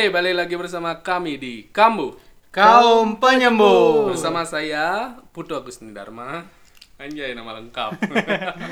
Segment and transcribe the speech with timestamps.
[0.00, 2.16] Oke, balik lagi bersama kami di Kambu.
[2.48, 4.08] Kaum penyembuh.
[4.08, 6.40] Bersama saya Putu Agustin Dharma.
[6.96, 8.00] Anjay nama lengkap.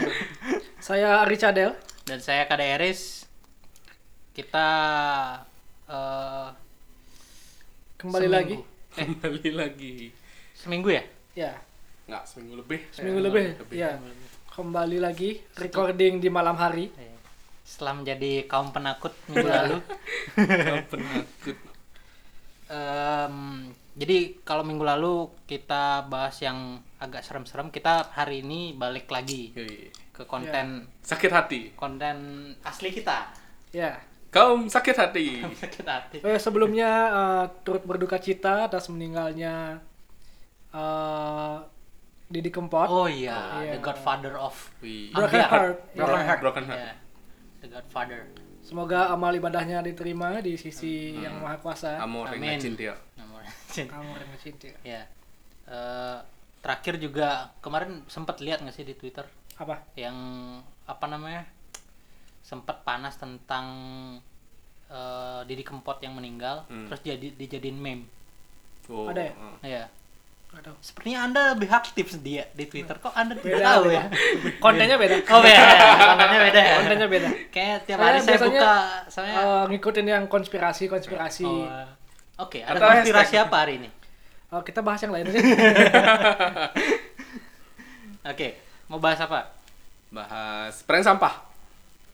[0.88, 1.76] Saya Richardel.
[2.08, 3.28] Dan saya Kade Eris.
[4.32, 4.68] Kita
[5.84, 6.48] eh,
[8.00, 8.32] Kembali Seminggu.
[8.32, 8.56] lagi.
[8.96, 9.94] Kembali lagi.
[10.56, 11.04] seminggu ya?
[11.36, 11.52] Ya,
[12.08, 12.80] Nggak, seminggu lebih.
[12.88, 13.44] seminggu lebih.
[13.68, 14.00] Ya,
[14.56, 16.88] kembali lagi recording di malam hari.
[16.96, 17.07] Eh,
[17.68, 19.76] Setelah menjadi kaum penakut minggu lalu.
[20.34, 21.56] Nggak penakut.
[22.68, 23.36] Em,
[23.94, 29.88] jadi kalau minggu lalu kita bahas yang agak serem-serem, kita hari ini balik lagi Yoi.
[30.10, 31.60] ke konten Sakit hati.
[31.72, 32.16] konten
[32.60, 33.32] asli kita.
[33.70, 34.00] Ya.
[34.28, 35.40] Kaum sakit hati.
[35.62, 36.16] Sakit hati.
[36.20, 39.80] Eh, sebelumnya eh, turut berduka cita atas meninggalnya
[40.68, 41.56] eh
[42.28, 42.84] Didi Kempot.
[42.86, 43.72] Oh iya, Iya.
[43.72, 44.52] The Godfather of.
[44.80, 45.40] Broken.
[45.40, 45.76] Heart.
[45.96, 46.26] Broken Iya.
[46.28, 46.40] Heart.
[46.44, 46.80] Broken Heart.
[46.80, 46.92] Iya.
[47.58, 48.26] The Godfather.
[48.62, 51.98] Semoga amal ibadahnya diterima di sisi yang maha kuasa.
[51.98, 52.58] Amor Amin.
[53.88, 54.68] Amor yang cinta.
[54.82, 55.02] ya.
[55.68, 56.18] Eh,
[56.58, 59.22] terakhir juga kemarin sempat lihat nggak sih di Twitter
[59.56, 59.78] Apa?
[59.94, 60.16] yang
[60.84, 61.46] apa namanya
[62.40, 63.66] sempat panas tentang
[64.88, 66.88] eh, Didi Kempot yang meninggal Hmm.
[66.88, 68.08] terus jadi dijadiin meme.
[68.88, 69.32] Oh, Ada ya?
[69.36, 69.56] uh.
[70.58, 70.64] Ya.
[70.64, 70.76] Tahu.
[70.80, 72.98] Sepertinya Anda lebih aktif dia di Twitter.
[72.98, 73.94] Kok Anda tidak Beda, tahu beda.
[73.94, 74.04] ya?
[74.58, 75.14] Kontennya beda.
[75.24, 75.62] Oh beda,
[76.04, 76.74] kontennya beda ya.
[76.76, 77.28] Kontennya beda.
[77.48, 78.74] Kayak tiap hari saya biasanya, buka,
[79.06, 81.46] saya Eh, ngikutin yang konspirasi-konspirasi.
[81.46, 81.86] Oh,
[82.40, 83.46] Oke, ada Atau konspirasi hashtag.
[83.46, 83.88] apa hari ini?
[84.48, 85.38] Eh, kita bahas yang lain aja.
[88.28, 88.48] Oke,
[88.86, 89.54] mau bahas apa?
[90.08, 91.34] Bahas prank sampah.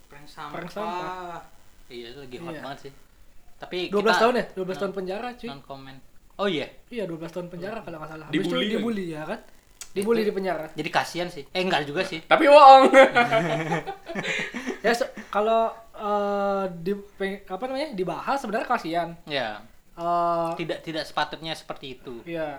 [0.07, 0.53] Prank sampah.
[0.53, 1.41] Prank sampah.
[1.87, 2.61] Iya, itu lagi hot Iya.
[2.61, 2.93] banget sih.
[3.57, 4.45] Tapi 12 kita tahun ya?
[4.55, 5.49] 12 tahun penjara, cuy.
[5.49, 5.97] non komen.
[6.37, 8.27] Oh iya, Iya 12 tahun penjara kalau nggak salah.
[8.27, 8.73] Habis itu Dibully kan?
[8.75, 9.41] dibully ya kan?
[9.95, 10.67] Dibully di penjara.
[10.73, 11.47] jadi kasihan sih.
[11.51, 12.19] Eh enggak juga sih.
[12.21, 12.91] Tapi bohong.
[14.81, 16.93] Ya se- kalau eh, di
[17.47, 19.09] apa namanya dibahas sebenarnya kasihan.
[19.25, 19.63] Ya,
[19.95, 22.21] Eh tidak tidak sepatutnya seperti itu.
[22.25, 22.59] Iya.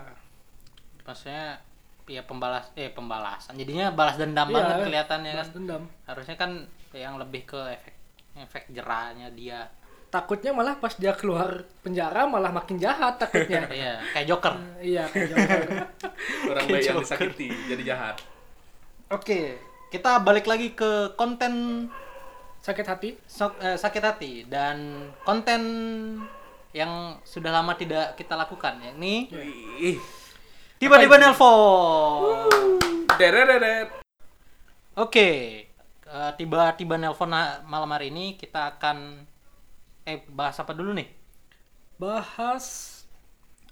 [1.02, 1.60] Maksudnya
[2.06, 3.54] ya pembalas eh pembalasan.
[3.54, 5.36] Jadinya balas dendam Iya, banget kelihatannya kan.
[5.38, 5.82] balas dendam.
[6.02, 6.50] Harusnya kan
[6.92, 7.94] yang lebih ke efek
[8.36, 9.68] efek jerahnya dia.
[10.16, 13.68] Takutnya malah pas dia keluar penjara malah makin jahat takutnya.
[13.76, 14.54] Iya, kayak Joker.
[14.80, 15.60] iya, kayak Joker.
[16.50, 18.16] Orang Kayak baik yang disakiti jadi jahat.
[19.08, 21.84] Oke, kita balik lagi ke konten
[22.58, 23.10] Sakit hati.
[23.22, 24.76] sok- eh, sakit hati dan
[25.20, 25.60] konten
[26.72, 30.00] yang sudah lama tidak kita lakukan yakni Wih.
[30.76, 32.48] tiba-tiba nelpon.
[34.96, 35.28] Oke,
[36.02, 39.28] eh, tiba-tiba nelpon na- malam hari ini kita akan
[40.06, 41.08] eh bahas apa dulu nih?
[41.96, 42.64] Bahas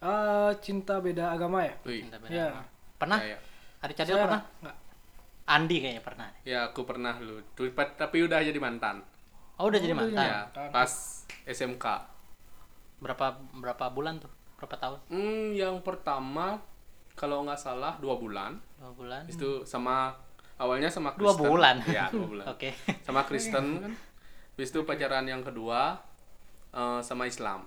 [0.01, 1.75] eh, cinta beda agama ya?
[1.87, 2.05] Wih.
[2.05, 2.47] Cinta beda Iya.
[2.51, 2.65] agama.
[2.99, 3.19] Pernah?
[3.21, 3.39] Ya, ya.
[3.81, 4.43] Hari Cadel Saya pernah?
[4.63, 4.77] nggak.
[5.45, 6.27] Andi kayaknya pernah.
[6.43, 7.37] Ya, aku pernah lu.
[7.77, 9.05] Tapi udah jadi mantan.
[9.55, 10.25] Oh udah jadi Oh, udah mantan.
[10.25, 10.41] Ya,
[10.73, 10.93] pas
[11.45, 11.85] SMK.
[12.99, 14.33] Berapa berapa bulan tuh?
[14.57, 14.99] Berapa tahun?
[15.13, 16.57] Hmm, yang pertama
[17.13, 18.57] kalau nggak salah dua bulan.
[18.81, 19.23] Dua bulan.
[19.29, 20.17] Itu sama
[20.57, 21.45] awalnya sama Dua Kristen.
[21.45, 21.77] bulan.
[21.87, 22.47] Ya, dua bulan.
[22.57, 22.73] Oke.
[23.05, 23.93] Sama Kristen kan.
[24.57, 25.99] Habis itu pacaran yang kedua
[26.75, 27.65] eh, sama Islam.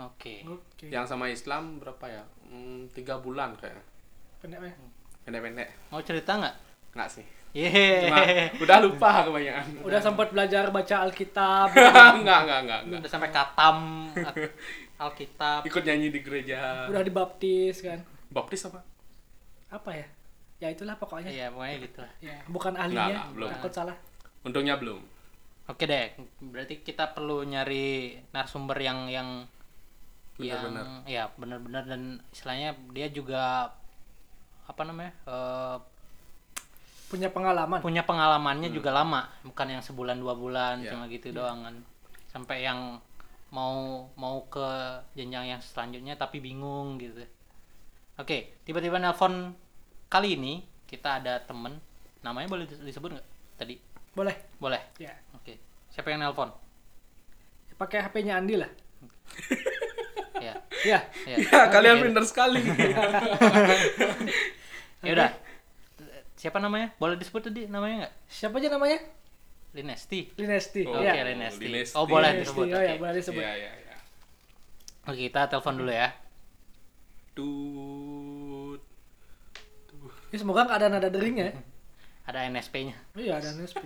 [0.00, 0.42] Oke.
[0.42, 0.88] Oke.
[0.88, 2.24] Yang sama Islam berapa ya?
[2.44, 3.84] Hmm, tiga bulan kayaknya.
[4.40, 4.74] Pendek ya.
[5.22, 5.68] Pendek-pendek.
[5.92, 6.54] Mau cerita nggak?
[6.96, 7.26] Nggak sih.
[7.50, 8.06] Yeay.
[8.06, 8.22] Cuma
[8.62, 9.64] udah lupa kebanyakan.
[9.90, 11.74] Udah sempat belajar baca Alkitab.
[12.22, 12.98] enggak, enggak, enggak, enggak.
[13.02, 14.54] Udah sampai katam Al-
[15.10, 15.66] Alkitab.
[15.66, 16.86] Ikut nyanyi di gereja.
[16.86, 17.98] udah dibaptis kan.
[18.30, 18.78] Baptis apa?
[19.66, 20.06] Apa ya?
[20.62, 21.26] Ya itulah pokoknya.
[21.26, 22.12] Iya, pokoknya gitu lah.
[22.22, 23.06] Ya, bukan Nggak, ahlinya.
[23.10, 23.48] nggak, belum.
[23.58, 23.96] Takut salah.
[24.46, 25.00] Untungnya belum.
[25.70, 26.10] Oke deh,
[26.42, 29.28] berarti kita perlu nyari narasumber yang yang
[30.34, 30.82] Benar-benar.
[30.82, 33.70] yang ya benar-benar dan istilahnya dia juga
[34.64, 35.76] apa namanya eh,
[37.06, 37.82] Punya pengalaman.
[37.82, 40.94] punya pengalamannya juga lama bukan yang sebulan dua bulan Ya.
[40.94, 41.74] cuma gitu doang kan
[42.30, 43.02] sampai yang
[43.50, 44.62] mau mau ke
[45.12, 47.18] jenjang yang selanjutnya tapi bingung gitu
[48.14, 49.58] oke tiba-tiba nelpon
[50.06, 51.82] kali ini kita ada temen
[52.22, 53.26] namanya boleh disebut nggak
[53.58, 53.74] tadi
[54.20, 54.36] Boleh.
[54.60, 55.16] boleh Ya.
[55.32, 55.56] oke
[55.88, 56.52] siapa yang nelpon
[57.80, 58.68] Pakai HP-nya Andi lah.
[60.36, 60.52] ya
[60.84, 61.00] Ya.
[61.24, 62.60] ya Ya, kalian pintar sekali.
[65.00, 65.32] ya udah
[66.36, 69.00] siapa namanya boleh disebut tadi namanya nggak Siapa aja namanya?
[69.72, 70.84] Linesti Linesti.
[70.84, 71.24] Oh, oke ya.
[71.24, 71.64] Linesti.
[71.64, 71.96] Linesti.
[71.96, 72.44] oh boleh Linesti.
[72.44, 73.00] disebut Oh ya, oke.
[73.00, 73.40] boleh disebut.
[73.40, 73.96] Iya, iya, iya.
[75.04, 76.12] oke kita telepon dulu ya
[77.32, 78.80] Tut.
[80.30, 81.50] Ya, semoga nggak ada nada deringnya.
[82.30, 83.82] ada NSP-nya Iya, ada NSP.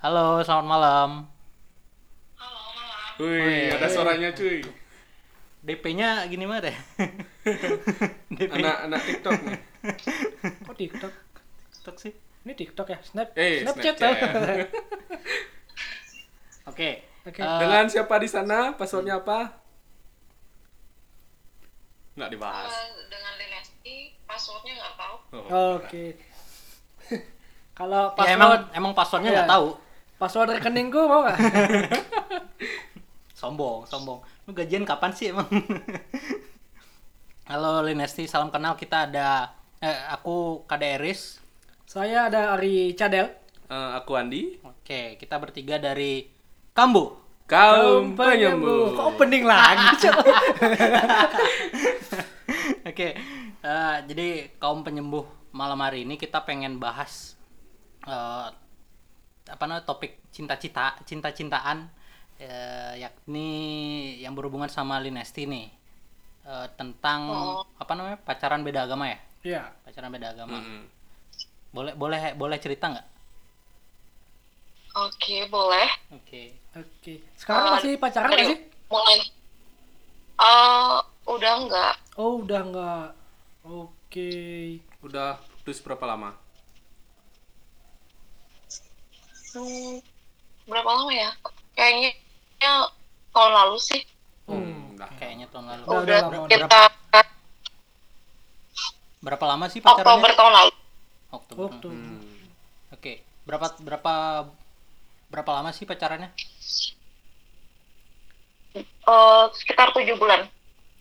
[0.00, 1.10] halo selamat malam
[3.20, 3.68] Wih, Wih.
[3.70, 4.64] ada suaranya cuy.
[5.60, 6.72] DP-nya gini mah deh
[8.32, 9.60] DP Anak-anak TikTok nih.
[10.64, 11.12] Kok TikTok?
[11.70, 12.98] TikTok sih Ini TikTok ya?
[13.04, 13.94] Snap, Eh, Snapchat.
[13.94, 14.26] Snapchat.
[16.66, 16.90] oke
[17.20, 17.36] Oke.
[17.38, 18.72] Eh, Dengan siapa di sana?
[18.72, 19.60] Passwordnya apa?
[22.16, 22.72] Nggak dibahas.
[22.72, 23.96] Eh, dengan Dynasty
[24.30, 25.16] passwordnya nggak tahu.
[25.34, 25.82] Oh.
[25.82, 26.04] Oke.
[27.78, 29.36] Kalau ya emang password emang passwordnya Iya.
[29.42, 29.68] nggak tahu.
[30.20, 31.38] password rekeningku mau nggak?
[33.40, 34.20] Sombong, sombong.
[34.44, 35.48] Lu gajian kapan sih emang?
[37.50, 38.76] Halo Linesti, salam kenal.
[38.76, 39.48] Kita ada
[39.80, 41.40] eh, aku Kade Eris.
[41.88, 43.32] Saya ada Ari Cadel.
[43.72, 44.60] Eh, aku Andi.
[44.60, 46.28] Oke, kita bertiga dari
[46.76, 47.16] Kambu.
[47.48, 48.92] Kaum penyembuh.
[48.94, 50.16] Kok opening lagi, Cok?
[52.92, 53.08] Oke,
[53.64, 54.28] eh, jadi
[54.60, 57.34] kaum penyembuh malam hari ini kita pengen bahas
[58.06, 58.48] eh,
[59.50, 61.90] apa namanya topik cinta-cinta, cinta-cintaan,
[62.38, 63.50] eh, yakni
[64.22, 65.68] yang berhubungan sama Linesti nih
[66.40, 67.60] Eh, tentang Oh.
[67.76, 69.62] apa namanya pacaran beda agama ya, Iya.
[69.84, 70.56] pacaran beda agama.
[70.56, 70.82] Mm-mm.
[71.70, 73.06] Boleh boleh boleh cerita nggak?
[75.04, 75.86] Oke, boleh.
[76.16, 77.20] Oke, Oke.
[77.36, 78.58] Sekarang masih pacaran nggak sih?
[78.88, 79.18] Mulai.
[80.40, 80.96] Eh,
[81.28, 81.94] udah enggak.
[82.16, 83.08] Oh, udah nggak.
[83.64, 84.30] Oke.
[85.04, 86.32] Udah putus berapa lama?
[89.50, 89.98] Hmm,
[90.64, 91.30] berapa lama ya?
[91.74, 92.12] Kayaknya
[93.34, 94.02] tahun lalu sih.
[94.46, 94.94] Hmm.
[94.96, 95.10] Udah.
[95.16, 95.82] kayaknya tahun lalu.
[95.84, 96.58] Udah, Udah, lama, udah.
[96.60, 96.80] kita
[99.20, 100.00] Berapa lama sih pacarannya?
[100.00, 100.72] Oktober tahun lalu.
[101.30, 101.62] Oktober.
[101.68, 101.88] Waktu.
[101.92, 102.20] Hmm.
[102.96, 103.12] Oke,
[103.44, 104.14] berapa berapa
[105.28, 106.32] berapa lama sih pacarannya?
[108.74, 110.46] Eh, sekitar tujuh bulan.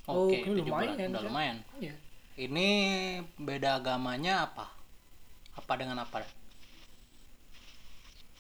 [0.10, 1.10] Oh, Oke, oke, tujuh lumayan, bulan.
[1.14, 1.28] Udah ya.
[1.30, 1.58] lumayan.
[1.80, 1.96] Iya.
[2.40, 2.70] Ini
[3.36, 4.72] beda agamanya apa?
[5.60, 6.24] Apa dengan apa?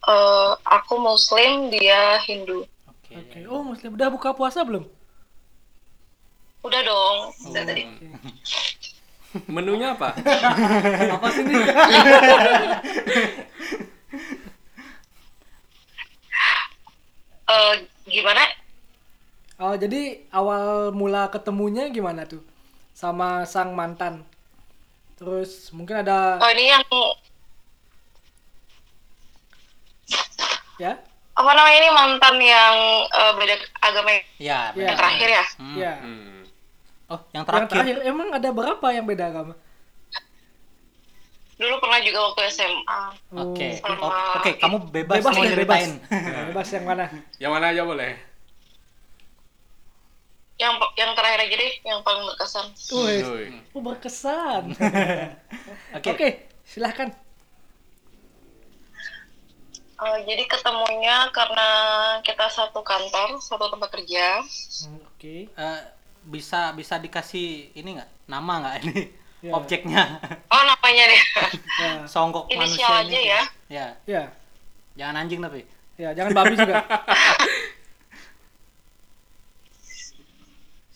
[0.07, 2.63] Eh, aku Muslim, dia Hindu.
[2.87, 3.19] Oke.
[3.19, 3.39] Oke.
[3.51, 4.87] Oh, muslim udah buka puasa belum?
[6.63, 7.17] Udah dong.
[7.51, 7.83] Udah tadi.
[9.53, 10.15] Menunya apa?
[11.19, 11.59] Apa sih ini?
[17.51, 17.73] Eh,
[18.07, 18.43] gimana?
[19.59, 22.39] Oh, jadi awal mula ketemunya gimana tuh?
[22.99, 24.27] Sama sang mantan.
[25.15, 26.83] Terus mungkin ada Oh, ini yang
[30.77, 30.93] ya?
[31.31, 32.75] apa namanya ini mantan yang
[33.07, 34.75] eh, beda agama yang Ya, Iya.
[34.75, 34.93] beda.
[34.95, 35.45] terakhir ya?
[35.55, 35.75] Hmm.
[35.77, 35.93] Ya.
[35.95, 36.39] Hmm.
[37.07, 37.69] Oh, yang Yang terakhir.
[37.69, 39.53] terakhir emang ada berapa yang beda agama?
[41.55, 43.01] Dulu pernah juga waktu SMA.
[43.33, 43.67] Oke.
[43.77, 45.79] Sama- Oh, Oke, kamu bebas, Bebas mau ya, bebas.
[45.79, 45.91] ceritain.
[46.51, 47.05] bebas yang mana?
[47.35, 48.11] Yang mana aja boleh?
[50.59, 52.65] Yang yang terakhir aja deh, yang paling berkesan.
[52.91, 53.45] Wih, Uy.
[53.71, 54.75] oh, berkesan.
[55.97, 56.09] Oke.
[56.11, 56.29] Oke,
[56.67, 57.09] silahkan.
[60.00, 61.69] Eh, jadi ketemunya karena
[62.23, 64.39] kita satu kantor, satu tempat kerja.
[64.88, 65.47] Hmm, Oke.
[65.51, 65.79] Eh,
[66.23, 68.09] bisa bisa dikasih ini nggak?
[68.27, 69.00] Nama nggak ini?
[69.39, 69.51] Ya.
[69.56, 70.19] Objeknya.
[70.51, 71.23] Oh namanya deh.
[71.79, 73.31] Ya, Songkok Inisial manusia aja ini.
[73.31, 73.41] ya.
[73.71, 74.23] Ya, ya,
[75.00, 75.63] jangan anjing tapi.
[75.95, 76.83] ya, jangan babi juga.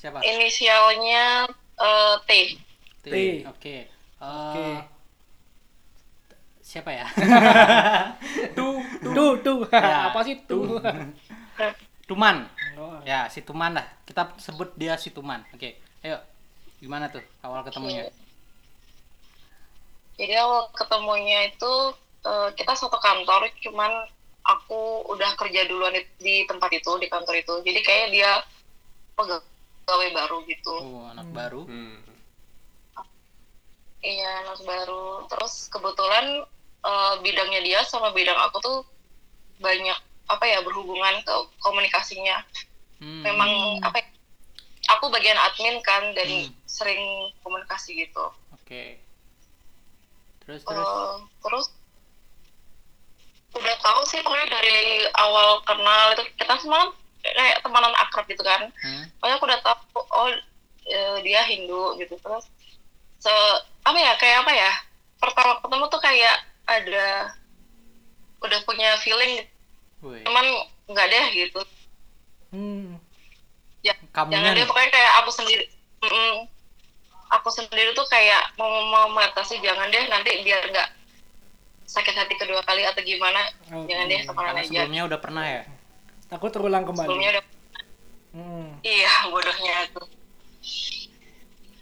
[0.04, 0.20] Siapa?
[0.20, 1.48] Inisialnya
[1.80, 2.32] eh, T.
[3.00, 3.06] T.
[3.08, 3.16] T.
[3.48, 3.88] Oke.
[3.88, 3.88] Eh,
[4.20, 4.68] Oke.
[6.60, 7.08] Siapa ya?
[8.58, 8.84] Tuh.
[9.00, 9.64] Tuh, tuh.
[9.72, 10.12] Ya.
[10.12, 10.76] Apa sih tuh?
[12.12, 12.52] Tuman.
[12.76, 13.88] Oh, Ya, si Tuman lah.
[14.04, 15.40] Kita sebut dia si Tuman.
[15.56, 15.80] Oke.
[16.04, 16.20] Ayo.
[16.84, 18.12] Gimana tuh awal ketemunya?
[20.20, 21.74] Jadi awal ketemunya itu
[22.28, 24.04] eh, kita satu kantor, cuman
[24.44, 27.56] aku udah kerja duluan di, di tempat itu, di kantor itu.
[27.64, 28.32] Jadi kayak dia
[29.84, 30.76] pegawai baru gitu.
[30.80, 31.68] Oh, anak baru.
[31.68, 32.00] Hmm.
[34.04, 35.28] Iya, anak baru.
[35.28, 36.44] Terus kebetulan
[36.84, 38.78] eh, bidangnya dia sama bidang aku tuh
[39.60, 39.96] banyak
[40.28, 42.44] apa ya berhubungan ke komunikasinya.
[43.00, 43.24] Hmm.
[43.24, 43.52] Memang
[43.84, 44.08] apa ya,
[44.96, 46.52] aku bagian admin kan dan Hmm.
[46.68, 48.26] sering komunikasi gitu.
[48.56, 49.00] Oke.
[50.44, 50.84] Terus terus.
[50.88, 51.68] Eh, terus
[53.54, 56.90] udah tahu sih pokoknya dari awal kenal itu kita semua
[57.24, 58.68] kayak temanan akrab gitu kan.
[58.84, 59.04] Hmm.
[59.18, 60.30] Pokoknya aku udah tahu oh
[60.84, 62.46] eh, dia Hindu gitu terus
[63.20, 63.32] se
[63.88, 64.72] apa ya kayak apa ya
[65.16, 66.36] pertama ketemu tuh kayak
[66.68, 67.32] ada
[68.44, 69.48] udah punya feeling
[70.04, 70.20] Woi.
[70.28, 70.44] cuman
[70.92, 71.62] nggak deh gitu
[72.54, 73.02] Hmm.
[73.82, 75.66] ya, Kamunya jangan deh pokoknya kayak aku sendiri
[76.06, 76.46] Mm-mm.
[77.34, 80.90] aku sendiri tuh kayak mau mau mengatasi jangan deh nanti biar nggak
[81.90, 83.42] sakit hati kedua kali atau gimana
[83.74, 83.90] Oke.
[83.90, 85.64] jangan deh temenan Karena aja sebelumnya udah pernah ya.
[86.34, 87.30] Takut terulang sebelumnya kembali.
[87.32, 87.46] udah
[88.34, 88.82] Hmm.
[88.82, 90.10] iya bodohnya tuh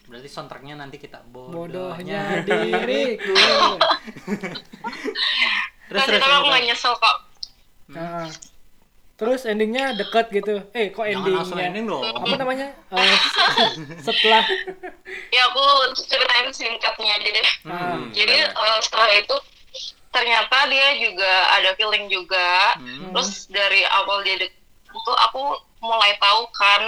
[0.03, 2.43] Berarti soundtracknya nanti kita Bodohnya bodohnya.
[2.43, 3.31] diriku.
[5.87, 6.19] terus terus.
[6.19, 6.49] tapi aku terus.
[6.49, 7.17] nggak nyesel kok
[7.87, 8.27] Nah,
[9.13, 10.63] terus endingnya deket gitu.
[10.71, 11.67] Eh, kok Jangan langsung endingnya?
[11.69, 12.03] ending dong.
[12.09, 12.67] Apa namanya?
[12.89, 13.15] Eh,
[14.05, 14.43] setelah
[15.29, 15.63] ya aku
[15.97, 18.11] ceritain singkatnya aja deh ah, Hmm.
[18.11, 19.35] jadi eh, setelah itu
[20.09, 23.11] ternyata dia juga ada feeling juga Hmm.
[23.11, 25.41] terus dari awal dia dek- itu aku
[25.79, 26.81] mulai tahu kan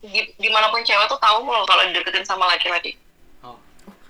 [0.00, 2.94] di, di mana pun cewek tuh tahu mulu kalau dideketin sama laki-laki
[3.40, 3.58] oh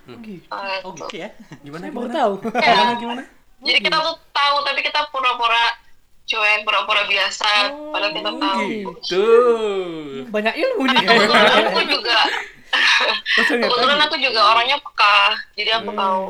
[0.06, 0.44] Gitu.
[0.46, 1.28] Eh, oh gitu ya
[1.60, 2.14] Gimana Saya baru gimana?
[2.14, 2.32] tahu.
[2.54, 2.72] Ya.
[2.74, 3.22] Gimana gimana?
[3.58, 5.64] jadi kita tuh tahu tapi kita pura-pura
[6.24, 9.24] cuek pura-pura biasa Oh, padahal kita tahu Gitu.
[10.28, 11.02] Banyak ilmu nih.
[11.02, 12.18] kebetulan aku juga
[13.34, 15.18] kebetulan aku juga orangnya peka
[15.54, 16.24] jadi aku tahu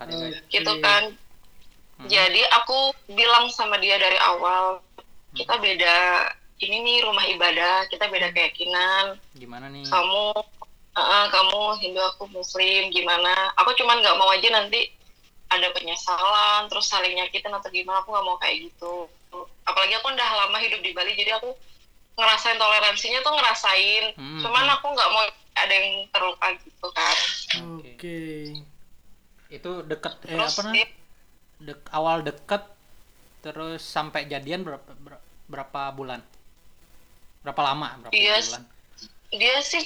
[0.00, 0.40] Ada guys.
[0.48, 1.02] gitu kan.
[2.08, 4.80] Jadi aku bilang sama dia dari awal
[5.36, 5.96] kita beda
[6.60, 9.20] ini nih rumah ibadah kita beda keyakinan.
[9.36, 9.84] Gimana nih?
[9.84, 10.24] Kamu
[10.96, 13.52] uh, kamu Hindu aku Muslim gimana?
[13.60, 14.88] Aku cuman nggak mau aja nanti
[15.50, 19.08] ada penyesalan terus saling nyakitin atau gimana aku nggak mau kayak gitu.
[19.68, 21.52] Apalagi aku udah lama hidup di Bali jadi aku
[22.16, 24.04] ngerasain toleransinya tuh ngerasain.
[24.16, 24.74] Hmm, cuman hmm.
[24.78, 25.24] aku nggak mau
[25.58, 27.16] ada yang terluka gitu kan.
[27.80, 28.20] Oke.
[29.56, 30.86] Itu deket eh terus apa namanya?
[31.66, 32.62] dek awal deket
[33.44, 36.20] terus sampai jadian berapa ber- berapa bulan?
[37.44, 37.88] Berapa lama?
[38.00, 38.62] Berapa Iya, bulan?
[39.40, 39.82] dia sih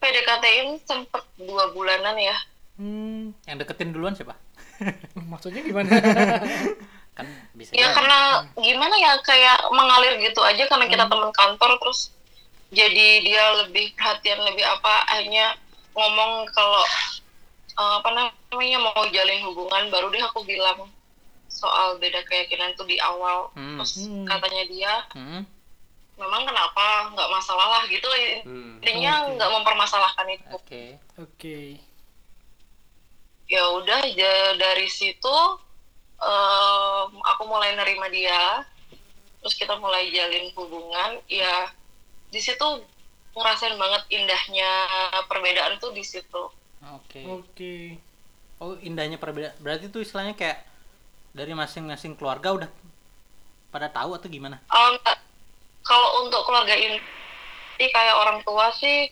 [0.00, 2.36] PDKT-in sempet dua bulanan ya.
[2.80, 4.34] Hmm, yang deketin duluan siapa?
[5.32, 5.90] Maksudnya gimana?
[7.16, 11.10] kan bisa ya karena gimana ya kayak mengalir gitu aja karena kita Hmm.
[11.10, 12.10] teman kantor terus
[12.72, 15.54] jadi dia lebih perhatian lebih apa hanya
[15.94, 16.82] ngomong kalau
[17.72, 20.90] eh, apa namanya mau jalin hubungan baru deh aku bilang
[21.46, 23.76] soal beda keyakinan tuh di awal Hmm.
[23.76, 24.22] terus Hmm.
[24.24, 25.42] katanya dia Hmm,
[26.16, 28.06] memang kenapa nggak masalah lah gitu
[28.42, 28.78] Hmm.
[28.78, 29.30] intinya Oke.
[29.34, 30.82] nggak mempermasalahkan itu oke
[31.18, 31.58] Oke.
[33.46, 35.36] ya udah ja- dari situ
[36.20, 38.62] em, aku mulai nerima dia
[39.40, 41.72] terus kita mulai jalin hubungan ya
[42.28, 42.62] di situ
[43.32, 44.70] ngerasain banget indahnya
[45.26, 46.42] perbedaan tuh di situ
[46.84, 47.20] oke.
[47.26, 47.74] Oke.
[48.60, 50.60] oh indahnya perbedaan berarti itu istilahnya kayak
[51.32, 52.70] dari masing-masing keluarga udah
[53.70, 54.60] pada tahu atau gimana?
[54.68, 54.94] Em,
[55.86, 59.08] kalau untuk keluarga inti kayak orang tua sih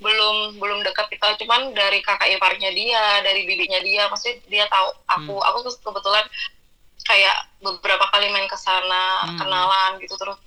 [0.00, 1.36] belum belum dekat kita.
[1.44, 5.36] Cuman dari kakak iparnya dia dari bibinya dia pasti dia tahu aku.
[5.38, 6.24] Aku tuh kebetulan
[7.04, 9.38] kayak beberapa kali main ke sana Hmm.
[9.38, 10.40] kenalan gitu terus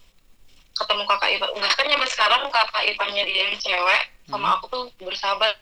[0.74, 1.50] ketemu kakak ipar.
[1.54, 5.54] Bahkan sampai sekarang kakak iparnya dia yang cewek sama aku tuh bersahabat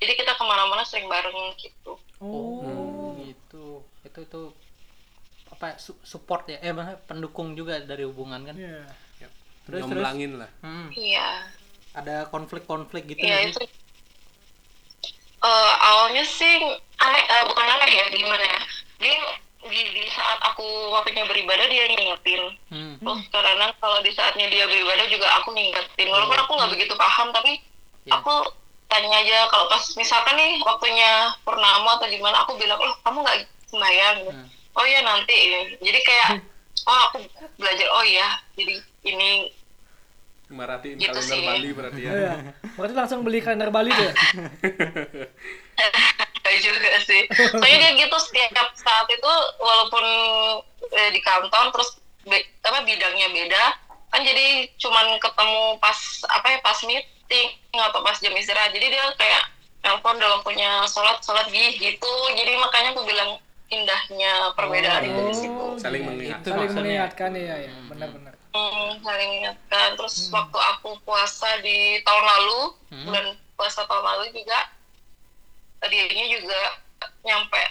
[0.00, 3.16] jadi kita ke mana-mana sering bareng gitu Oh.
[3.16, 4.42] gitu itu itu
[5.50, 6.72] apa su- support ya eh
[7.04, 8.84] pendukung juga dari hubungan kan Iya.
[9.20, 9.32] terus
[9.64, 10.50] terus Nyomblangin lah.
[10.60, 11.44] Hmm, iya
[11.92, 13.52] ada konflik-konflik gitu Iya sih?
[13.52, 13.60] itu
[15.40, 16.54] eh, awalnya sih
[16.98, 18.60] aneh eh, bukan aneh ya gimana ya
[18.98, 19.16] dia
[19.60, 22.94] di, di saat aku waktunya beribadah dia ngingetin Hmm.
[22.96, 27.32] terus karena kalau di saatnya dia beribadah juga aku ngingetin walaupun aku nggak begitu paham
[27.32, 27.60] tapi
[28.02, 28.16] Iya.
[28.16, 28.32] aku
[28.90, 33.38] tanya aja kalau pas misalkan nih waktunya purnama atau gimana aku bilang oh kamu nggak
[33.66, 34.46] sembahyang Hmm.
[34.74, 35.34] oh iya nanti
[35.78, 36.28] jadi kayak
[36.84, 37.18] oh aku
[37.56, 39.54] belajar oh iya jadi ini
[40.50, 41.46] Maratiin Gitu kalender sih.
[41.46, 42.10] Bali berarti ya.
[42.10, 42.34] Iya.
[42.74, 44.14] Berarti langsung beli kalender Bali tuh ya?
[46.42, 47.22] Kayak juga sih.
[47.30, 49.32] Soalnya dia gitu setiap saat itu
[49.62, 50.04] walaupun
[50.90, 53.64] eh, di kantor terus be- apa bidangnya beda
[54.10, 55.94] kan jadi cuman ketemu pas
[56.26, 56.78] apa ya pas
[57.30, 59.42] meeting atau pas jam istirahat jadi dia kayak
[59.86, 63.38] nelpon udah waktunya sholat sholat gih gitu jadi makanya aku bilang
[63.70, 66.50] indahnya perbedaan itu di situ Saling mengingatkan.
[66.58, 67.70] Saling mengingatkan ya, ya.
[67.70, 67.86] Hmm.
[67.86, 68.34] Benar-benar.
[68.50, 72.60] Hmm, saling ingatkan terus waktu aku puasa di tahun lalu
[72.90, 73.06] Hmm.
[73.06, 74.58] bulan puasa tahun lalu juga
[75.86, 76.60] dianya juga
[77.22, 77.62] nyampe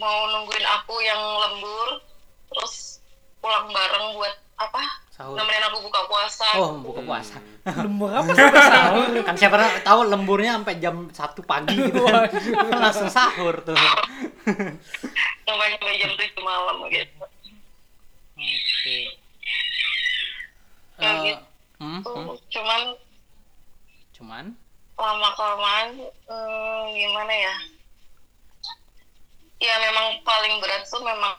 [0.00, 2.00] mau nungguin aku yang lembur
[2.48, 3.04] terus
[3.44, 5.36] pulang bareng buat apa Sahur.
[5.36, 7.36] nemenin aku buka puasa Oh, buka puasa.
[7.68, 9.08] Lembur apa sampai sahur?
[9.28, 11.12] kan siapa tahu lemburnya sampai jam 1
[11.44, 12.32] pagi gitu kan.
[12.72, 13.76] Langsung sahur tuh.
[15.44, 17.12] sampai sampai jam tujuh malam gitu
[18.32, 18.98] Oke.
[20.96, 21.42] Ya, Eh, gitu.
[21.78, 22.36] hmm, Tuh, hmm.
[22.48, 22.80] cuman
[24.12, 24.44] Cuman
[24.96, 25.88] lama kelamaan
[26.24, 27.54] hmm, gimana ya
[29.58, 31.34] ya memang paling berat tuh memang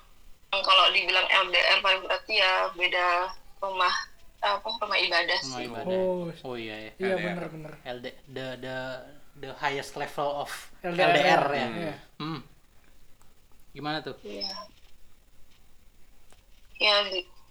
[0.51, 3.07] kalau dibilang LDR paling berat ya beda
[3.63, 3.95] rumah
[4.43, 5.95] apa rumah ibadah rumah sih ibadah.
[5.95, 6.27] Oh.
[6.51, 6.91] Oh iya ya.
[6.99, 7.23] Iya LDR.
[7.23, 7.73] benar-benar.
[7.87, 8.05] LD
[8.35, 8.77] the the
[9.39, 10.51] the highest level of
[10.83, 11.67] LDR, LDR, ya.
[11.71, 11.95] Iya.
[12.19, 12.39] Hmm.
[13.71, 14.19] Gimana tuh?
[14.21, 14.51] Iya.
[16.83, 16.95] Ya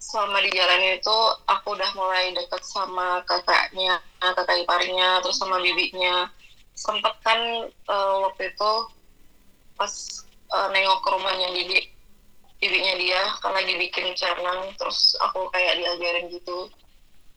[0.02, 6.26] selama di jalan itu aku udah mulai deket sama kakaknya, kakak iparnya, terus sama bibinya.
[6.74, 7.38] Sempet kan
[7.70, 8.72] eh, waktu itu
[9.78, 9.92] pas
[10.52, 11.78] eh, nengok ke rumahnya bibi,
[12.62, 16.70] bibinya dia kan lagi bikin canang, terus aku kayak diajarin gitu.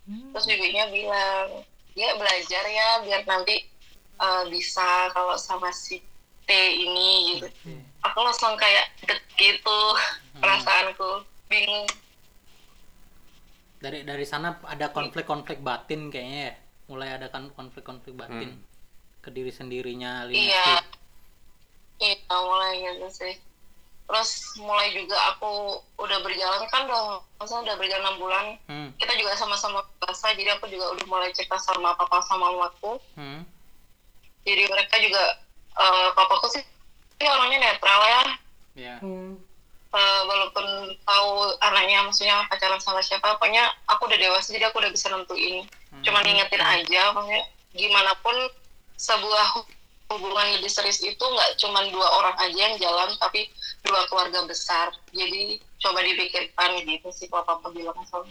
[0.06, 1.66] Terus bibinya bilang,
[1.98, 3.66] dia belajar ya biar nanti
[4.22, 5.98] eh, bisa kalau sama si
[6.46, 7.50] T ini gitu.
[8.06, 8.94] Aku langsung kayak
[9.34, 9.80] gitu
[10.38, 11.26] perasaanku.
[11.50, 11.90] Bingung.
[13.82, 16.56] Dari dari sana ada konflik-konflik batin kayaknya ya.
[16.86, 18.62] Mulai ada kan konflik-konflik batin Hmm.
[19.26, 20.30] ke diri sendirinya iya.
[20.30, 20.74] Linesti
[21.98, 23.34] iya mulai gitu sih
[24.06, 28.90] terus mulai juga aku udah berjalan kan udah maksudnya udah berjalan enam bulan hmm.
[29.02, 33.42] kita juga sama-sama bahasa jadi aku juga udah mulai cerita sama papa sama mamaku Hmm.
[34.46, 35.42] jadi mereka juga
[35.76, 36.64] eh, papaku sih
[37.26, 38.24] orangnya netral ya
[38.76, 39.42] ya Hmm.
[39.96, 44.92] Eh, walaupun tahu anaknya maksudnya pacaran sama siapa pokoknya aku udah dewasa jadi aku udah
[44.92, 45.64] bisa nentuin
[46.04, 48.36] cuman ngingetin aja maksudnya gimana pun
[49.00, 49.64] sebuah
[50.06, 53.50] hubungan lebih serius itu nggak cuman dua orang aja yang jalan tapi
[53.82, 54.94] dua keluarga besar.
[55.10, 58.26] Jadi coba dipikirkan gitu sih kalau papa bilang sama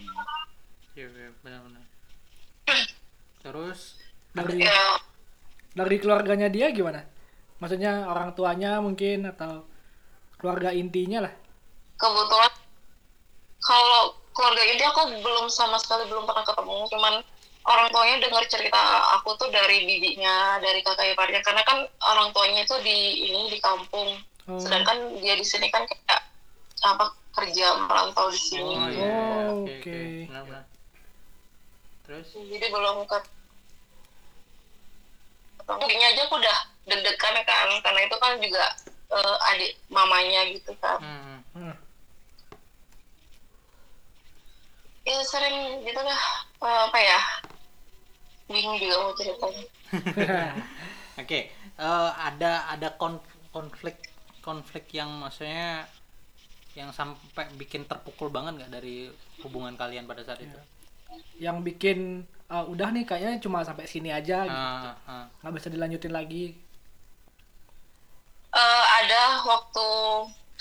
[0.94, 1.82] Iya, iya, benar-benar.
[3.44, 3.98] Terus?
[4.34, 4.98] Dari ya.
[5.74, 7.02] dari keluarganya dia gimana?
[7.58, 9.66] Maksudnya orang tuanya mungkin atau
[10.38, 11.34] keluarga intinya lah.
[11.94, 12.52] kebetulan
[13.62, 16.76] kalau keluarga inti aku belum sama sekali belum pernah ketemu.
[16.90, 17.14] Cuman
[17.64, 18.80] orang tuanya dengar cerita
[19.16, 21.40] aku tuh dari bibinya dari kakak iparnya.
[21.40, 24.20] Karena kan orang tuanya itu di ini di kampung.
[24.44, 24.60] Oh.
[24.60, 26.20] sedangkan dia di sini kan kayak
[26.84, 28.76] apa kerja merantau di sini.
[28.76, 29.08] Oh iya.
[29.48, 29.98] Oh, oke oke.
[30.28, 30.64] benar-benar
[32.04, 32.28] terus?
[32.36, 33.18] Jadi belum ke
[35.64, 38.64] mungkinnya aja aku udah deg-degan kan karena itu kan juga
[39.16, 41.00] eh, adik mamanya gitu kan.
[41.00, 41.40] Hmm.
[41.56, 41.76] Hmm.
[45.08, 46.20] ya sering gitu lah.
[46.60, 47.20] Eh, apa ya
[48.48, 49.64] bingung juga mau ceritanya
[51.22, 51.40] Oke,
[51.78, 53.22] eh, ada ada kon-
[53.54, 53.94] konflik
[54.42, 55.86] konflik yang maksudnya
[56.74, 59.06] yang sampai bikin terpukul banget nggak dari
[59.46, 60.58] hubungan kalian pada saat itu?
[61.38, 61.98] Yang bikin
[62.50, 64.52] "Ah, udah nih kayaknya cuma sampai sini aja gitu.
[64.52, 65.24] Ah, ah.
[65.40, 66.58] nggak bisa dilanjutin lagi.
[68.54, 69.86] Eh, ada waktu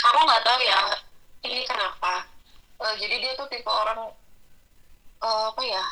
[0.06, 0.80] aku nggak tahu ya
[1.46, 2.26] ini kenapa
[2.84, 4.12] Eh, jadi dia tuh tipe orang
[5.24, 5.84] eh, apa ya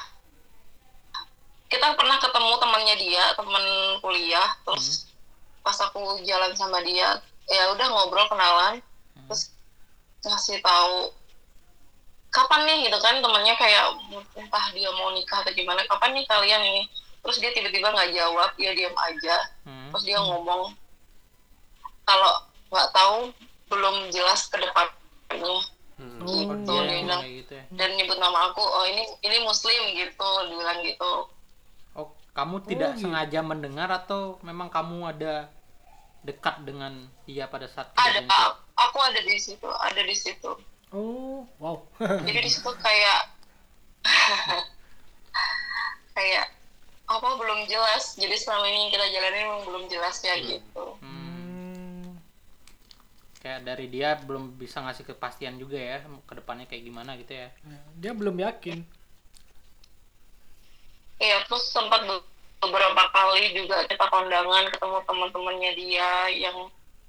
[1.71, 3.65] kita pernah ketemu temannya dia teman
[3.99, 4.49] kuliah.
[4.61, 5.07] Terus
[5.61, 7.15] pas aku jalan sama dia
[7.47, 8.83] ya udah ngobrol kenalan.
[9.25, 9.55] Terus
[10.21, 11.15] ngasih tahu
[12.29, 12.77] kapan nih?
[12.85, 13.85] Gitu kan temannya kayak
[14.35, 16.83] entah dia mau nikah atau gimana kapan nih kalian ini?
[17.21, 19.37] Terus dia tiba-tiba nggak jawab dia diam aja.
[19.63, 19.87] Hmm.
[19.91, 20.71] terus dia ngomong
[22.01, 22.33] kalau
[22.67, 23.17] nggak tahu
[23.67, 24.99] belum jelas ke depannya
[26.01, 26.17] Hmm.
[26.25, 27.21] Oh, gitu Iya, dia bilang.
[27.21, 27.63] gitu ya.
[27.77, 30.97] dan nyebut nama aku oh ini ini muslim gitu dia bilang gitu.
[30.97, 31.29] Oh,
[32.31, 33.07] kamu tidak gitu.
[33.07, 35.51] sengaja mendengar atau memang kamu ada
[36.23, 38.47] dekat dengan dia pada saat ada kejadian itu?
[38.77, 40.51] aku ada di situ ada di situ
[40.91, 41.79] Oh, wow.
[42.27, 43.31] jadi di situ kayak
[46.19, 46.45] kayak
[47.07, 51.19] apa belum jelas jadi selama ini yang kita jalanin memang belum jelas ya gitu Hmm.
[51.31, 52.19] Hmm.
[53.39, 57.49] Kayak dari dia belum bisa ngasih kepastian juga ya ke depannya kayak gimana gitu ya.
[57.97, 58.85] Dia belum yakin.
[61.21, 62.25] Iya, terus sempat be-
[62.57, 66.57] beberapa kali juga kita kondangan ketemu teman-temannya dia yang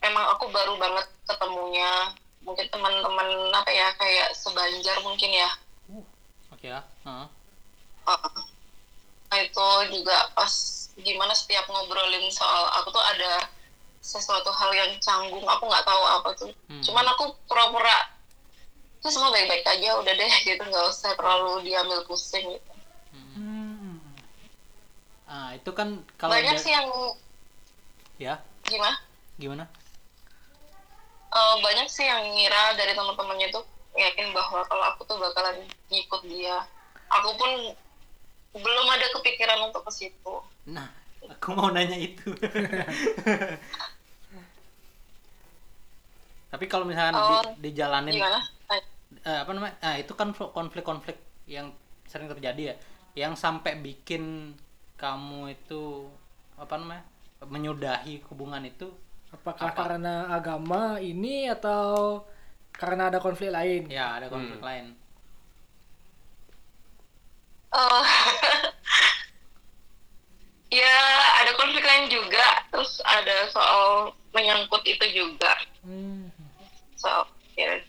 [0.04, 2.12] memang aku baru banget ketemunya.
[2.44, 5.50] Mungkin teman-teman apa ya kayak sebanjar mungkin ya.
[6.52, 6.84] Oke ya.
[7.08, 7.26] Heeh.
[8.02, 8.40] Uh,
[9.30, 10.52] nah, itu juga pas
[10.98, 13.48] gimana setiap ngobrolin soal aku tuh ada
[14.02, 16.52] sesuatu hal yang canggung aku nggak tahu apa tuh.
[16.68, 16.82] Hmm.
[16.82, 17.96] Cuman aku pura-pura
[19.02, 22.72] ya semua baik-baik aja udah deh gitu nggak usah terlalu diambil pusing gitu.
[23.14, 23.51] Hmm.
[25.32, 25.88] Ah, itu kan
[26.20, 26.88] kalau Banyak sih yang
[28.18, 28.96] ya, gimana?
[29.38, 29.64] gimana?
[31.38, 33.64] Eh, banyak sih yang ngira dari teman-temannya tuh
[34.04, 35.56] yakin bahwa kalau aku tuh bakalan
[35.90, 36.56] ngikut dia.
[37.16, 37.50] Aku pun
[38.64, 40.34] belum ada kepikiran untuk ke situ.
[40.70, 40.88] Nah,
[41.32, 42.28] aku mau nanya itu.
[46.52, 48.38] Tapi kalau misalkan Oh, di, dijalanin Gimana?
[48.72, 48.82] Eh,
[49.28, 49.74] eh, apa namanya?
[49.84, 51.16] Ah, itu kan fl- konflik-konflik
[51.48, 51.72] yang
[52.08, 52.74] sering terjadi ya,
[53.28, 54.52] yang sampai bikin
[55.02, 55.82] kamu itu
[56.54, 57.04] apa namanya?
[57.42, 58.86] menyudahi hubungan itu
[59.32, 59.80] Apakah Apa?
[59.88, 62.20] karena agama ini atau
[62.70, 63.88] karena ada konflik lain?
[63.88, 64.68] ya ada konflik Hmm.
[64.68, 64.86] lain.
[67.72, 68.04] eh,
[70.84, 70.96] ya
[71.40, 72.44] ada konflik lain juga.
[72.68, 75.52] Terus ada soal menyangkut itu juga.
[75.80, 76.28] Hmm.
[76.94, 77.24] Soal
[77.56, 77.80] ya.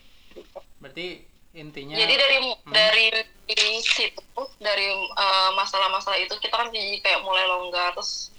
[0.80, 1.96] Berarti intinya.
[1.96, 3.06] Jadi dari dari
[3.86, 8.34] situ dari eh, masalah-masalah itu kita kan jadi kayak mulai longgar terus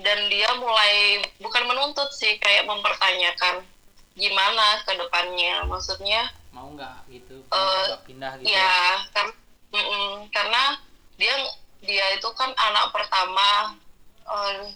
[0.00, 3.62] dan dia mulai bukan menuntut sih kayak mempertanyakan
[4.16, 5.68] gimana ke depannya.
[5.68, 8.50] Maksudnya mau nggak gitu, nggak pindah gitu.
[8.50, 9.04] ya?
[9.14, 9.30] kan
[9.70, 10.80] mm-mm, karena
[11.20, 11.34] dia
[11.84, 13.78] dia itu kan anak pertama
[14.26, 14.72] eh,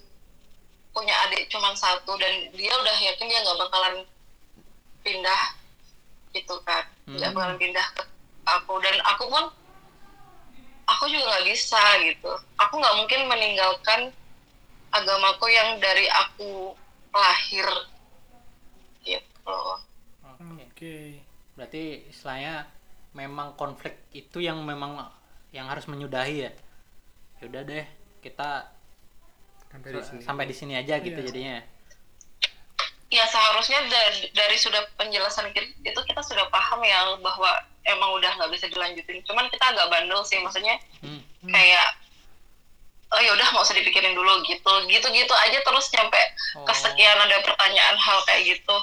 [0.93, 3.95] punya adik cuma satu dan dia udah yakin dia nggak bakalan
[5.03, 5.62] pindah
[6.33, 7.37] gitu kan nggak Hmm.
[7.37, 8.03] bakalan pindah ke
[8.45, 9.45] aku dan aku pun
[10.85, 14.01] aku juga nggak bisa gitu aku nggak mungkin meninggalkan
[14.91, 16.73] agamaku yang dari aku
[17.13, 17.69] lahir
[19.03, 19.59] gitu
[20.23, 20.63] Oke.
[20.73, 20.97] Oke.
[21.55, 22.67] Berarti istilahnya
[23.13, 24.99] memang konflik itu yang memang
[25.53, 26.53] yang harus menyudahi ya.
[27.39, 27.85] Ya udah deh,
[28.25, 28.73] kita
[29.71, 30.21] Sampai di sini.
[30.23, 31.27] sampai di sini aja gitu Iya.
[31.29, 31.57] jadinya.
[33.13, 37.53] Ya seharusnya dari, dari sudah penjelasan itu kita sudah paham ya bahwa
[37.85, 39.21] emang udah nggak bisa dilanjutin.
[39.29, 41.21] Cuman kita agak bandel sih maksudnya Hmm.
[41.45, 41.89] kayak
[43.13, 44.73] oh ya udah nggak usah dipikirin dulu gitu.
[44.89, 46.17] Gitu gitu aja terus nyampe
[46.57, 46.65] Oh.
[46.65, 48.77] kesekian ada pertanyaan hal kayak gitu.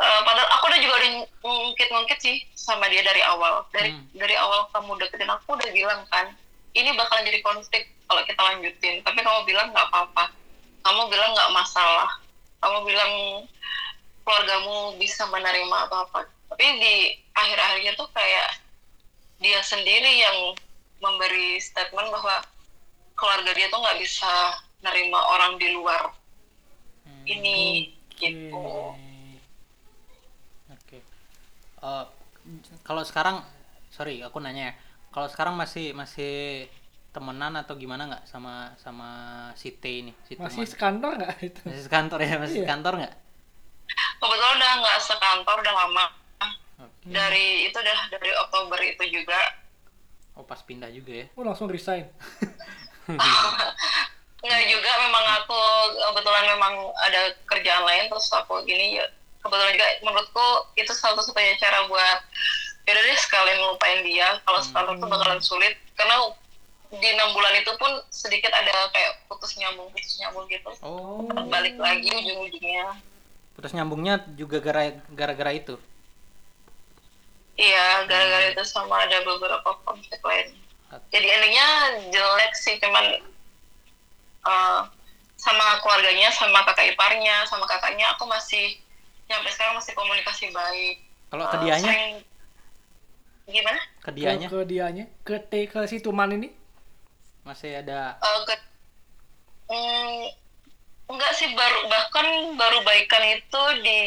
[0.00, 1.10] Eh, padahal aku udah juga udah
[1.44, 3.68] ngungkit-ngungkit sih sama dia dari awal.
[3.68, 4.08] Dari Hmm.
[4.16, 6.32] dari awal kamu deketin aku udah bilang kan
[6.72, 9.04] ini bakalan jadi konflik kalau kita lanjutin.
[9.04, 10.32] Tapi kamu bilang nggak apa-apa.
[10.80, 12.08] Kamu bilang nggak masalah
[12.60, 13.12] kamu bilang
[14.22, 16.20] keluargamu bisa menerima apa apa
[16.52, 16.94] tapi di
[17.32, 18.48] akhir-akhirnya tuh kayak
[19.40, 20.52] dia sendiri yang
[21.00, 22.44] memberi statement bahwa
[23.16, 24.32] keluarga dia tuh nggak bisa
[24.80, 26.12] nerima orang di luar
[27.00, 27.24] Hmm.
[27.26, 28.92] ini gitu
[30.70, 31.00] Oke.
[31.80, 32.04] Eh,
[32.84, 33.42] kalau sekarang
[33.90, 34.74] sorry aku nanya ya.
[35.10, 36.68] Kalau sekarang masih masih
[37.10, 39.08] temenan atau gimana nggak sama sama
[39.54, 40.12] si T ini?
[40.24, 40.70] Si Masih teman?
[40.70, 41.60] sekantor nggak itu?
[41.64, 42.34] masih sekantor ya?
[42.38, 42.64] Masih Iya.
[42.64, 43.14] sekantor nggak?
[43.90, 46.06] kebetulan udah nggak sekantor udah lama
[46.78, 47.10] Oke.
[47.10, 49.40] dari itu udah dari Oktober itu juga
[50.38, 51.26] Oh pas pindah juga ya?
[51.34, 52.06] Oh langsung resign.
[54.40, 55.58] nggak juga memang aku
[56.00, 59.04] kebetulan memang ada kerjaan lain terus aku gini ya
[59.42, 60.46] kebetulan juga menurutku
[60.76, 62.18] itu satu-satunya cara buat
[62.88, 66.16] yaudah deh sekalian ngelupain dia kalau sekarang tuh bakalan sulit karena
[66.90, 70.70] di enam bulan itu pun sedikit ada kayak putus nyambung putus nyambung gitu.
[70.82, 71.22] Oh.
[71.46, 72.98] balik lagi ujung-ujungnya.
[73.54, 75.78] Putus nyambungnya juga gara gara-gara itu.
[77.54, 80.48] iya gara-gara itu sama ada beberapa konflik lain.
[81.12, 81.68] Jadi endingnya
[82.08, 83.20] jelek sih cuman
[84.42, 84.80] eh,
[85.36, 88.80] sama keluarganya sama kakak iparnya sama kakaknya aku masih
[89.24, 90.96] sampai sekarang masih komunikasi baik.
[91.30, 92.24] Kalau Eh, ke dianya, sering-
[93.46, 93.80] gimana?
[94.00, 96.50] Ke Ke, dianya ke dianya, ke T ke si Tuman ini.
[97.42, 98.68] Masih ada Eh, ke-
[99.66, 100.20] mm,
[101.08, 104.00] enggak sih baru bahkan baru baikan itu di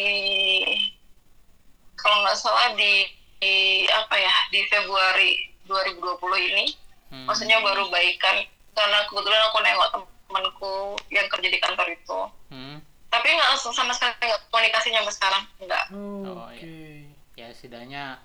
[1.96, 3.08] kalau nggak salah di,
[3.40, 3.56] di
[3.88, 5.32] apa ya di Februari
[5.64, 6.20] 2020
[6.52, 6.66] ini.
[7.08, 8.44] Hmm, maksudnya baru baikan
[8.74, 10.74] karena kebetulan aku nengok temanku
[11.08, 12.20] yang kerja di kantor itu.
[12.50, 17.08] Hmm, tapi nggak langsung sama sekali nggak komunikasinya sampai sekarang enggak Oh, Oke.
[17.34, 18.18] ya setidaknya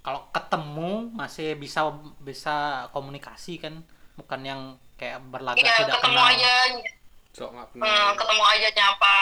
[0.00, 2.54] kalau ketemu masih bisa bisa
[2.90, 3.82] komunikasi kan
[4.14, 4.60] bukan yang
[4.94, 6.30] kayak berlagak iya tidak ketemu kenal.
[6.30, 6.54] aja.
[7.34, 9.16] Sok nggak Hmm, kenal ketemu aja nyapa.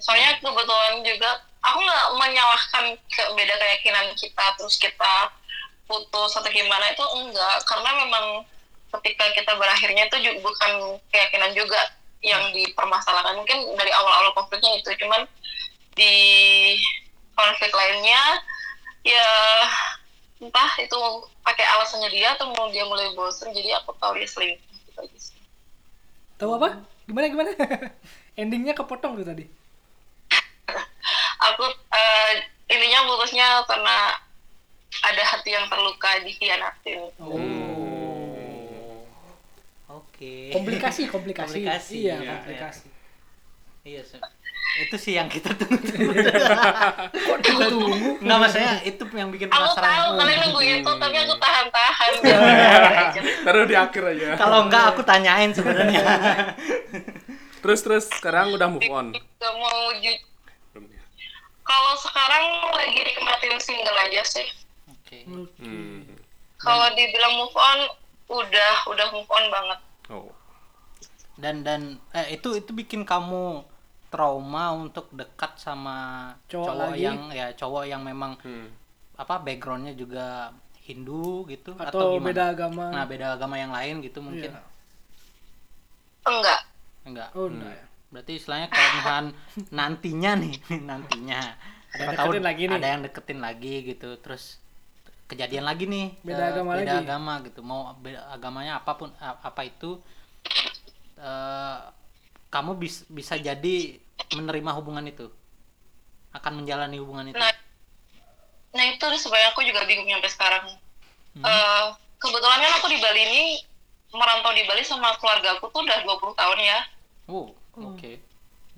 [0.00, 1.30] Soalnya kebetulan juga
[1.64, 5.14] aku nggak menyalahkan ke beda keyakinan kita terus kita
[5.88, 7.56] putus atau gimana itu enggak.
[7.64, 8.26] Karena memang
[9.00, 10.72] ketika kita berakhirnya itu juga bukan
[11.10, 11.80] keyakinan juga
[12.20, 13.40] yang dipermasalahkan.
[13.40, 15.24] Mungkin dari awal-awal konfliknya itu cuman
[15.96, 16.14] di
[17.32, 18.20] konflik lainnya
[19.00, 19.28] ya
[20.36, 20.98] entah itu
[21.40, 25.18] pakai alasannya dia atau mau dia mulai bosen jadi aku tahu dia selingkuh gitu aja
[25.18, 25.36] sih.
[26.36, 26.84] Tahu apa?
[27.08, 27.50] Gimana gimana?
[28.40, 29.48] Endingnya kepotong tuh tadi.
[31.48, 32.32] aku eh,
[32.68, 34.12] ininya putusnya karena
[35.02, 37.36] ada hati yang terluka dikhianatin Oh.
[39.88, 41.62] oke Komplikasi, komplikasi.
[41.64, 42.88] Komplikasi, Iya, iya, komplikasi.
[43.84, 44.20] iya se-
[44.76, 45.80] itu sih yang kita tunggu.
[47.12, 48.10] Kok tunggu-tunggu?
[48.20, 52.12] nggak maksudnya itu yang bikin aku tahu penasaran kalian nunggu itu tapi aku tahan-tahan.
[53.46, 54.26] Taruh di akhir aja.
[54.36, 56.04] Kalau enggak aku tanyain sebenarnya.
[57.64, 59.10] Terus terus sekarang udah move on.
[59.10, 59.90] Gak mau
[61.66, 62.44] kalau sekarang
[62.78, 64.46] lagi nikmatin single aja sih.
[64.86, 65.26] Oke.
[65.26, 66.06] Hmm.
[66.56, 67.78] kalau dibilang move on
[68.30, 69.78] udah udah move on banget.
[70.10, 70.30] Oh.
[71.36, 73.66] Dan dan eh, itu itu bikin kamu
[74.06, 75.96] trauma untuk dekat sama
[76.46, 77.02] Cowok cowok lagi?
[77.02, 78.68] yang ya cowok yang memang hmm.
[79.16, 82.26] apa backgroundnya juga Hindu gitu Atau gimana?
[82.26, 82.84] beda agama.
[82.90, 84.62] nah beda agama yang lain gitu mungkin Iya.
[86.26, 86.60] enggak
[87.04, 87.84] enggak Oh, enggak ya.
[88.08, 89.26] berarti istilahnya kalau misalkan
[89.70, 90.54] nantinya nih
[90.90, 91.40] nantinya
[91.90, 92.76] Ada yang tahu deketin lagi nih.
[92.76, 94.44] ada yang deketin lagi gitu terus
[95.26, 97.02] kejadian lagi nih Beda eh, agama beda lagi.
[97.02, 99.98] agama gitu mau beda agamanya apa pun apa itu
[101.18, 101.78] eh,
[102.56, 104.00] kamu bis, bisa jadi
[104.32, 105.28] menerima hubungan itu.
[106.32, 107.36] Akan menjalani hubungan itu.
[107.36, 107.52] Nah,
[108.72, 110.64] nah itu sebenarnya aku juga bingung sampai sekarang.
[111.36, 111.44] Hmm.
[111.44, 111.84] uh,
[112.16, 113.44] kebetulan kan aku di Bali ini
[114.16, 116.78] merantau di Bali sama keluarga aku tuh udah 20 tahun ya.
[117.28, 117.92] Oh hmm.
[117.92, 118.00] oke.
[118.00, 118.14] Okay.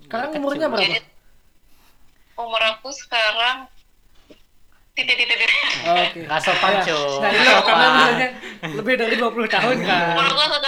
[0.03, 0.39] sekarang hmm.
[0.43, 0.83] umurnya berapa?
[0.83, 0.99] Jadi,
[2.35, 3.67] umur aku sekarang
[4.95, 5.95] titik titik titik oke.
[5.95, 6.27] Okay.
[6.27, 8.27] nggak sopan cuy nah, iya, karena misalnya
[8.75, 10.03] lebih dari 20 tahun kan.
[10.19, 10.58] Umur aku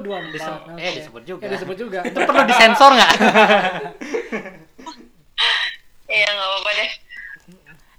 [0.00, 0.34] 2024.
[0.34, 0.84] Disem okay.
[0.84, 1.42] Eh disebut juga.
[1.44, 1.98] Ya, disebut juga.
[2.06, 3.12] Itu perlu disensor nggak?
[6.08, 6.90] Iya nggak apa-apa deh.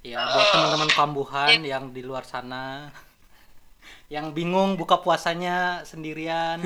[0.02, 0.50] Iya buat oh.
[0.50, 1.78] teman-teman kambuhan iya.
[1.78, 2.90] yang di luar sana
[4.10, 6.58] yang bingung buka puasanya sendirian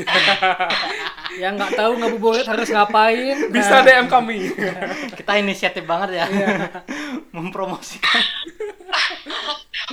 [1.43, 4.47] yang nggak tahu ngabuburit harus ngapain bisa nah, DM kami
[5.19, 6.71] kita inisiatif banget ya iya.
[7.35, 8.23] mempromosikan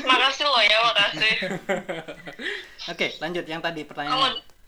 [0.07, 1.35] makasih loh ya makasih
[2.87, 4.60] oke lanjut yang tadi pertanyaan oh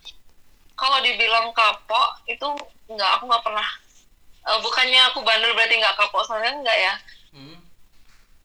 [0.83, 2.49] kalau dibilang kapok itu
[2.91, 3.69] nggak, aku nggak pernah.
[4.43, 6.95] Eh, bukannya aku bandel berarti nggak kapok, soalnya nggak ya.
[7.31, 7.57] Hmm,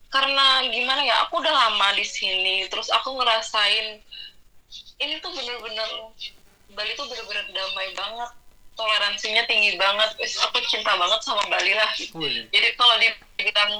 [0.08, 4.00] karena gimana ya aku udah lama di sini terus aku ngerasain
[4.98, 5.88] ini tuh bener-bener
[6.72, 8.30] Bali tuh bener-bener damai banget
[8.76, 11.90] toleransinya tinggi banget Wis, aku cinta banget sama Bali lah.
[12.16, 12.48] Wih.
[12.48, 13.72] jadi kalau dibilang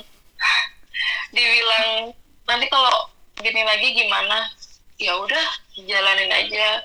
[1.37, 1.87] dibilang
[2.45, 3.09] nanti kalau
[3.41, 4.53] gini lagi gimana
[5.01, 5.47] ya udah
[5.87, 6.85] jalanin aja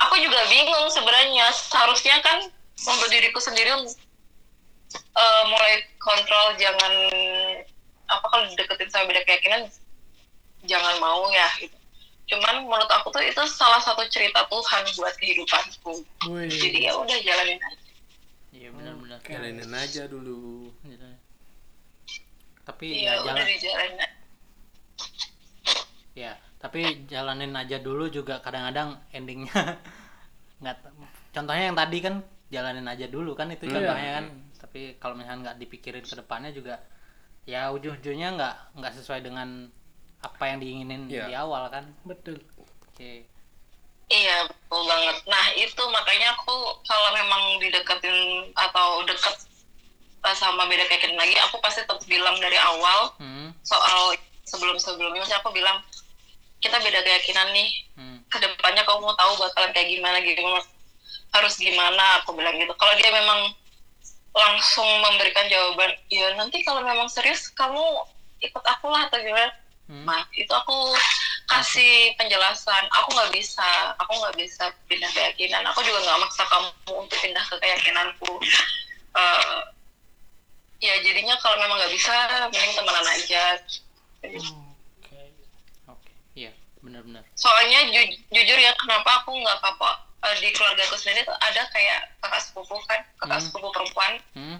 [0.00, 6.92] aku juga bingung sebenarnya seharusnya kan untuk diriku sendiri eh, mulai kontrol jangan
[8.06, 9.66] apa kalau deketin sama beda keyakinan
[10.66, 11.76] jangan mau ya gitu.
[12.26, 16.50] cuman menurut aku tuh itu salah satu cerita Tuhan buat kehidupanku Wih.
[16.50, 17.90] jadi ya udah jalanin aja
[18.54, 20.70] iya benar-benar Jalanin aja dulu.
[20.86, 21.08] Gitu.
[22.66, 24.08] tapi iya ya udah jalan dijalanin aja.
[26.14, 29.52] ya tapi jalanin aja dulu juga kadang-kadang endingnya
[30.60, 30.76] nggak
[31.30, 32.14] contohnya yang tadi kan
[32.48, 33.74] jalanin aja dulu kan itu Iya.
[33.76, 36.80] contohnya kan tapi kalau misalnya nggak dipikirin ke depannya juga
[37.44, 39.68] ya ujung-ujungnya nggak nggak sesuai dengan
[40.20, 41.24] apa yang diinginin Iya.
[41.28, 42.40] di awal kan Betul.
[42.88, 43.12] oke
[44.06, 45.18] Iya betul banget.
[45.26, 46.54] Nah itu makanya aku
[46.86, 48.14] kalau memang dideketin
[48.54, 49.34] atau deket
[50.22, 54.14] eh, sama beda keyakinan lagi, aku pasti tetap bilang dari awal hmm, soal
[54.46, 55.82] sebelum sebelumnya, maksudnya aku bilang
[56.66, 57.70] kita beda keyakinan nih.
[57.94, 60.60] hmm, Ke depannya kamu mau tahu bakalan kayak gimana gimana
[61.34, 62.74] harus gimana aku bilang gitu.
[62.74, 63.54] Kalau dia memang
[64.36, 67.80] langsung memberikan jawaban, ya nanti kalau memang serius kamu
[68.44, 69.48] ikut aku lah atau gimana?
[69.88, 70.04] hmm.
[70.04, 70.92] Nah, itu aku
[71.48, 72.84] kasih penjelasan.
[73.00, 75.62] Aku nggak bisa, aku nggak bisa pindah keyakinan.
[75.72, 76.68] Aku juga nggak maksa kamu
[77.06, 78.32] untuk pindah ke keyakinanku.
[79.16, 79.60] Eh,
[80.84, 82.12] ya jadinya kalau memang nggak bisa,
[82.52, 83.44] mending temenan aja.
[84.20, 84.65] Oke.
[86.86, 87.22] Benar-benar.
[87.34, 91.62] Soalnya ju- jujur ya, kenapa aku nggak kapok Eh, di keluarga aku sendiri tuh ada
[91.70, 93.46] kayak kakak sepupu kan, kakak Hmm.
[93.46, 94.12] sepupu perempuan.
[94.32, 94.58] hmm,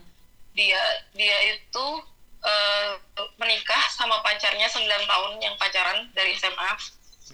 [0.52, 0.78] Dia
[1.12, 1.86] dia itu
[2.38, 2.92] eh,
[3.36, 6.70] menikah sama pacarnya 9 tahun yang pacaran dari SMA.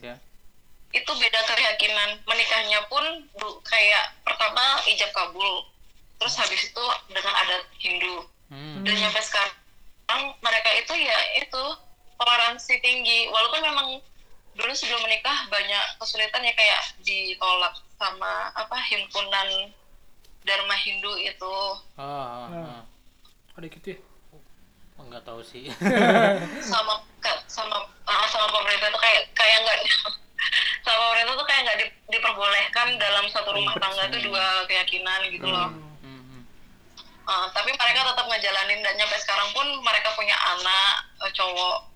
[0.01, 0.17] ya
[0.91, 2.25] itu beda keyakinan.
[2.25, 5.69] Menikahnya pun bu- kayak pertama ijab kabul
[6.17, 8.25] terus habis itu dengan adat Hindu.
[8.49, 9.53] Hmm, dan nyampe sekarang
[10.39, 11.63] mereka itu ya itu
[12.17, 13.29] toleransi tinggi.
[13.29, 13.89] Walaupun memang
[14.53, 19.73] dulu sebelum menikah banyak kesulitan ya kayak ditolak sama apa himpunan
[20.43, 22.83] Dharma Hindu itu oh, oh, Nah.
[22.83, 22.83] oh.
[23.53, 23.99] Ada gitu ya?
[24.97, 25.69] Oh, nggak tahu sih
[26.73, 27.01] sama
[27.47, 29.79] sama ah, sama pemerintah tuh kayak kayak nggak
[30.85, 34.27] sama pemerintah tuh kayak nggak di- diperbolehkan dalam satu rumah tangga tuh sih.
[34.29, 35.69] dua keyakinan gitu loh
[36.03, 36.43] Hmm, hmm.
[37.23, 41.92] Ah, tapi mereka tetap ngejalanin dan nyampe sekarang pun mereka punya anak eh, cowok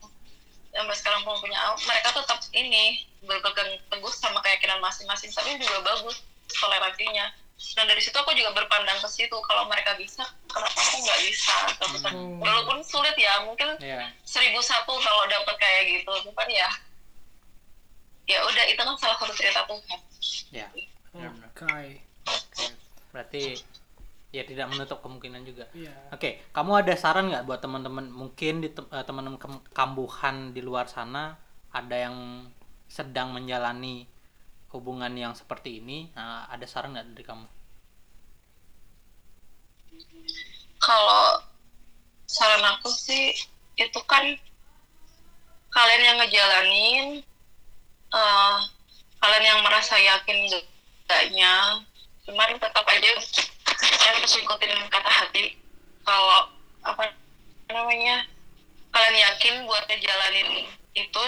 [0.77, 2.85] sampai sekarang pun punya mereka tetap ini
[3.25, 6.21] berpegang teguh sama keyakinan masing-masing tapi juga bagus
[6.53, 7.33] toleransinya
[7.73, 11.57] dan dari situ aku juga berpandang ke situ kalau mereka bisa kenapa aku nggak bisa
[12.07, 12.39] Hmm.
[12.39, 14.13] walaupun sulit ya mungkin Iya.
[14.23, 16.69] seribu satu kalau dapat kayak gitu cuman ya
[18.27, 19.99] ya udah itu kan salah satu cerita Tuhan
[20.53, 20.69] ya
[21.11, 22.03] benar-benar Oke.
[22.27, 22.67] Oke,
[23.11, 23.43] berarti
[24.35, 25.71] ya tidak menutup kemungkinan juga.
[25.73, 25.93] Iya.
[26.13, 29.39] Oke, kamu ada saran nggak buat teman-teman mungkin di eh, teman-teman
[29.71, 31.39] kambuhan di luar sana
[31.71, 32.49] ada yang
[32.87, 34.07] sedang menjalani
[34.75, 36.11] hubungan yang seperti ini?
[36.13, 37.47] Nah, ada saran nggak dari kamu?
[40.87, 41.43] kalau
[42.31, 43.35] saran aku sih
[43.77, 44.23] itu kan
[45.75, 47.07] kalian yang ngejalanin
[48.15, 48.57] eh,
[49.21, 51.83] kalian yang merasa yakin enggaknya
[52.27, 53.11] cuman tetap aja
[53.87, 55.45] kalian harus ikutin kata hati
[56.03, 56.51] kalau
[56.83, 57.15] apa
[57.71, 58.27] namanya
[58.91, 61.23] kalian yakin buat ngejalanin itu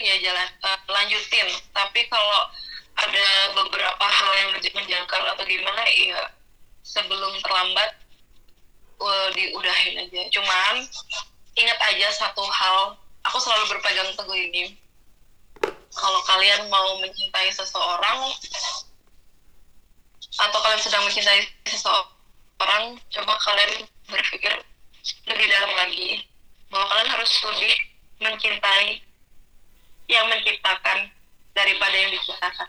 [0.00, 2.50] ya jalan eh, lanjutin tapi kalau
[2.96, 6.32] ada beberapa hal yang menjangkau atau gimana ya
[6.80, 7.90] sebelum terlambat
[9.00, 10.22] uh, diudahin aja.
[10.32, 10.74] Cuman
[11.56, 12.96] ingat aja satu hal,
[13.28, 14.78] aku selalu berpegang teguh ini.
[15.96, 18.32] Kalau kalian mau mencintai seseorang
[20.36, 24.52] atau kalian sedang mencintai seseorang, coba kalian berpikir
[25.26, 26.26] lebih dalam lagi
[26.68, 27.72] bahwa kalian harus lebih
[28.20, 29.00] mencintai
[30.06, 31.10] yang menciptakan
[31.56, 32.68] daripada yang diciptakan.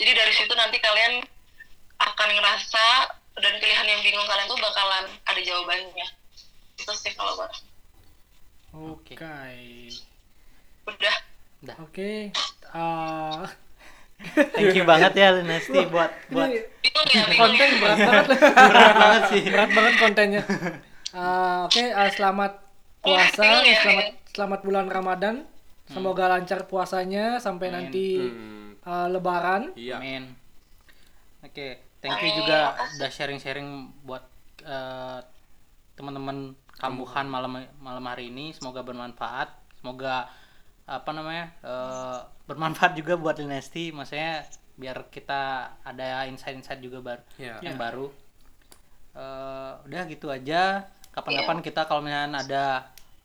[0.00, 1.20] Jadi dari situ nanti kalian
[2.00, 2.86] akan ngerasa
[3.36, 6.06] dan pilihan yang bingung kalian tuh bakalan ada jawabannya.
[6.80, 7.52] Itu sih kalau buat.
[8.70, 9.12] Oke.
[10.86, 11.16] udah.
[11.60, 11.76] Udah.
[11.84, 12.32] Oke.
[12.72, 13.44] Ah,
[14.20, 17.78] Thank you banget ya Linesti buat buat ya, bingung konten ya.
[17.80, 18.26] berat banget.
[18.70, 19.42] berat banget sih.
[19.48, 20.42] berat banget kontennya.
[21.10, 22.52] Ah, Oke, ah, selamat
[23.00, 24.14] puasa, ya, selamat ya.
[24.30, 25.36] selamat bulan Ramadan.
[25.86, 27.74] Semoga lancar puasanya sampai Amin.
[27.74, 29.74] nanti Hmm, ah, Lebaran.
[29.74, 29.98] iya.
[29.98, 30.36] Amin.
[31.40, 32.58] Oke, thank you Amin, juga
[33.00, 33.68] udah sharing-sharing
[34.04, 34.22] buat
[34.60, 35.18] eh,
[35.96, 38.52] teman-teman kambuhan malam malam hari ini.
[38.52, 39.48] Semoga bermanfaat.
[39.80, 40.28] Semoga
[40.86, 43.90] apa namanya eh, bermanfaat juga buat Dinasti.
[43.90, 44.44] Maksudnya
[44.80, 45.40] biar kita
[45.84, 47.60] ada insight-insight juga bar Iya.
[47.60, 48.08] yang baru.
[49.16, 50.86] Eh, udah gitu aja.
[51.10, 52.64] Kapan-kapan kita kalau misalnya ada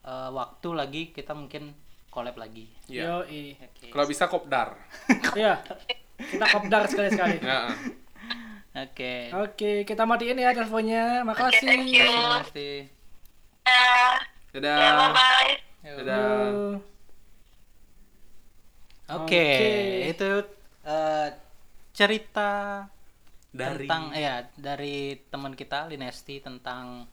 [0.02, 1.72] eh, waktu lagi kita mungkin
[2.10, 2.68] collab lagi.
[2.88, 3.22] Iya.
[3.26, 3.60] Yoi.
[3.60, 3.86] Oke.
[3.92, 4.72] Kalau bisa kopdar.
[5.36, 5.60] Iya.
[6.16, 7.44] Kita kopdar sekali-sekali.
[7.44, 7.68] Ya.
[8.76, 9.32] Oke.
[9.32, 11.24] Oke, kita matiin ya teleponnya.
[11.24, 11.64] Makasih.
[11.64, 12.04] thank you.
[13.66, 14.20] Ya,
[14.52, 14.76] Dadah.
[14.80, 15.52] ya bye-bye.
[15.84, 15.96] Yuk.
[16.00, 16.95] Dadah.
[19.06, 19.46] Oke, Oke.
[20.10, 20.28] itu
[20.82, 21.28] eh,
[21.94, 22.50] cerita
[23.54, 27.06] Dari tentang ya dari teman kita Linesti tentang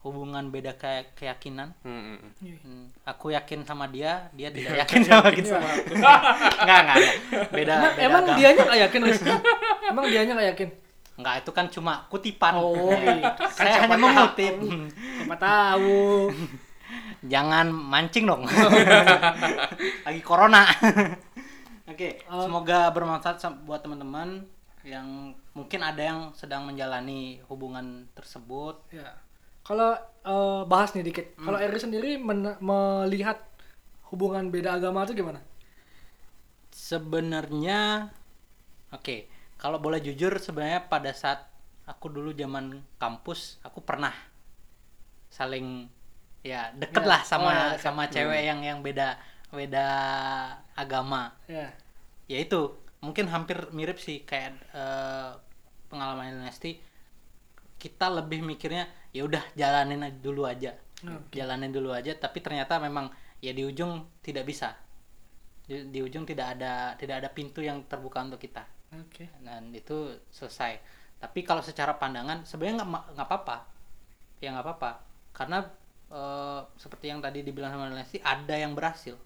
[0.00, 1.76] hubungan beda kayak keyakinan.
[1.84, 2.56] Hmm, hmm.
[2.64, 5.60] Hmm, aku yakin sama dia, dia tidak yakin sama kita.
[5.92, 6.20] Enggak,
[6.64, 6.98] enggak, enggak.
[7.52, 8.36] Beda, Emang, beda emang agama.
[8.40, 9.20] dianya nggak yakin, Riz?
[9.92, 10.68] Emang dianya nggak yakin?
[11.20, 12.52] Enggak, itu kan cuma kutipan.
[12.56, 13.36] Oh, iya.
[13.36, 14.54] Kan Saya hanya mengutip.
[15.20, 16.32] Siapa tahu.
[17.20, 18.48] Jangan mancing dong.
[20.08, 20.64] Lagi corona.
[22.00, 22.48] Oke, Oh.
[22.48, 24.48] semoga bermanfaat buat teman-teman
[24.88, 28.80] yang mungkin ada yang sedang menjalani hubungan tersebut.
[28.88, 29.20] Ya.
[29.60, 29.92] Kalau
[30.24, 31.36] eh, bahas nih dikit.
[31.36, 31.52] Hmm.
[31.52, 33.44] Kalau Eri sendiri melihat
[34.08, 35.44] hubungan beda agama itu gimana?
[36.72, 38.08] Sebenarnya
[38.96, 39.28] oke,
[39.60, 41.52] kalau boleh jujur sebenarnya pada saat
[41.84, 44.16] aku dulu zaman kampus, aku pernah
[45.28, 45.84] saling
[46.40, 49.20] ya deket Ya, lah sama oh ya, sama cewek yang yang beda
[49.52, 49.86] beda
[50.72, 51.36] agama.
[51.44, 51.68] Ya.
[52.30, 52.60] Ya itu
[53.04, 55.30] mungkin hampir mirip sih kayak eh,
[55.90, 56.72] pengalaman Nesti
[57.82, 58.84] kita lebih mikirnya
[59.16, 60.72] ya udah jalanin dulu aja.
[61.00, 61.40] Oke.
[61.40, 63.08] jalanin dulu aja tapi ternyata memang
[63.40, 64.68] ya di ujung tidak bisa.
[65.68, 68.64] Di, di ujung tidak ada tidak ada pintu yang terbuka untuk kita.
[68.90, 69.30] Oke.
[69.46, 70.72] dan itu selesai.
[71.22, 73.56] Tapi kalau secara pandangan sebenarnya nggak nggak apa-apa.
[74.42, 74.90] Ya nggak apa-apa.
[75.36, 75.58] Karena
[76.12, 79.16] eh, seperti yang tadi dibilang sama Nesti ada yang berhasil.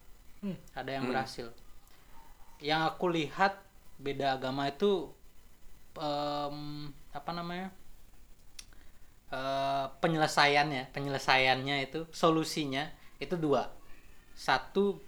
[0.44, 0.58] Hmm.
[0.76, 1.12] ada yang Hmm.
[1.12, 1.48] berhasil
[2.60, 3.58] yang aku lihat
[3.98, 5.10] beda agama itu
[5.98, 7.70] em, apa namanya
[9.34, 12.86] Eh, penyelesaiannya penyelesaiannya itu solusinya
[13.18, 13.66] itu dua.
[14.36, 15.02] Satu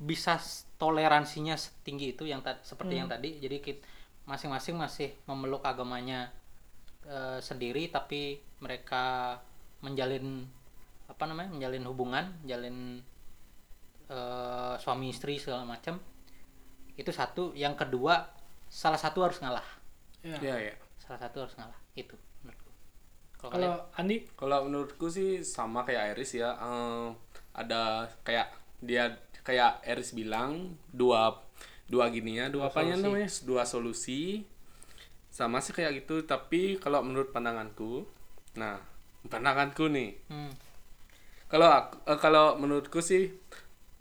[0.00, 0.40] bisa
[0.80, 3.38] toleransinya setinggi itu yang seperti yang tadi.
[3.38, 3.84] Jadi kit-
[4.26, 6.34] masing-masing masih memeluk agamanya
[7.06, 9.38] eh, sendiri tapi mereka
[9.86, 10.46] menjalin
[11.06, 12.76] apa namanya menjalin hubungan menjalin
[14.10, 16.00] eh, suami istri segala macam
[17.00, 18.28] itu satu yang kedua
[18.68, 19.64] salah satu harus ngalah
[20.20, 20.36] Ya.
[20.36, 20.74] Ya, ya.
[21.00, 22.12] salah satu harus ngalah itu
[22.44, 22.68] menurutku
[23.40, 26.52] kalau Andi, Kalau menurutku sih sama kayak Iris ya.
[26.52, 27.08] Eh,
[27.56, 29.08] ada kayak dia
[29.40, 31.40] kayak Iris bilang dua
[31.88, 33.04] dua gini ya, dua, Dua apanya solusi.
[33.08, 33.28] namanya?
[33.48, 34.20] Dua solusi.
[35.32, 38.04] Sama sih kayak gitu, tapi kalau menurut pandanganku,
[38.54, 38.76] nah,
[39.24, 40.20] pandanganku nih.
[40.28, 40.52] Hmm,
[41.48, 43.32] Kalau aku- eh, kalau menurutku sih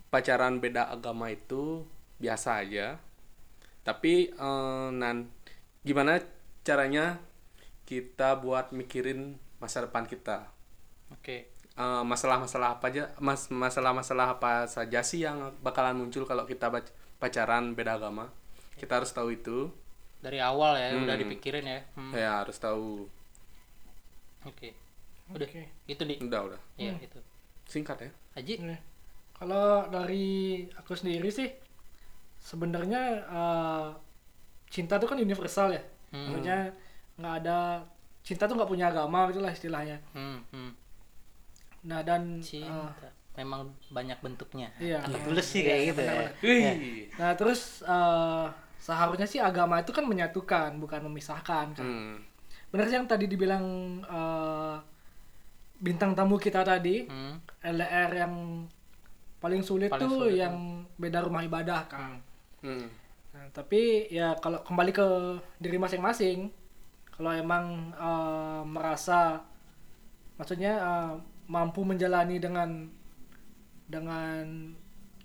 [0.10, 1.88] pacaran beda agama itu
[2.20, 3.00] biasa aja.
[3.82, 5.32] Tapi eh, nan
[5.82, 6.20] gimana
[6.62, 7.18] caranya
[7.88, 10.46] kita buat mikirin masa depan kita?
[11.10, 11.38] oke.
[11.80, 16.68] Eh, masalah-masalah apa aja mas masalah-masalah apa saja sih yang bakalan muncul kalau kita
[17.18, 18.28] pacaran beda agama?
[18.76, 19.72] Kita harus tahu itu.
[20.20, 21.24] Dari awal ya udah Hmm.
[21.24, 21.80] dipikirin ya.
[21.96, 23.08] Hmm, ya harus tahu.
[24.44, 24.76] Oke.
[25.32, 25.64] Udah Oke.
[25.88, 26.60] itu di udah udah.
[26.76, 27.20] Ya itu
[27.64, 28.12] singkat ya.
[28.36, 28.54] Haji.
[29.40, 30.28] Kalau dari
[30.76, 31.48] aku sendiri sih
[32.40, 33.88] sebenarnya eh,
[34.70, 35.82] cinta tuh kan universal ya.
[36.10, 36.34] Hmm.
[36.34, 36.60] Maksudnya
[37.20, 37.84] nggak ada
[38.24, 39.98] cinta tuh nggak punya agama gitulah istilahnya.
[40.14, 40.72] hmm, hmm.
[41.88, 45.00] Nah dan eh, cinta memang banyak bentuknya Iya.
[45.00, 46.28] kata tulis sih kayak gitu ya.
[46.44, 47.08] Wih.
[47.16, 48.46] nah terus eh,
[48.80, 51.86] seharusnya sih agama itu kan menyatukan bukan memisahkan kan.
[51.86, 52.20] Hmm.
[52.70, 53.66] Benar sih yang tadi dibilang
[54.04, 54.76] eh,
[55.80, 58.68] bintang tamu kita tadi Hmm, LDR yang
[59.40, 62.20] paling sulit Paling tuh sulit, yang beda rumah ibadah kan.
[62.20, 62.20] Hmm.
[63.34, 65.08] Nah, tapi ya kalau kembali ke
[65.62, 66.50] diri masing-masing,
[67.14, 69.44] kalau emang eh, merasa,
[70.38, 71.14] maksudnya eh,
[71.50, 72.70] mampu menjalani dengan
[73.90, 74.46] dengan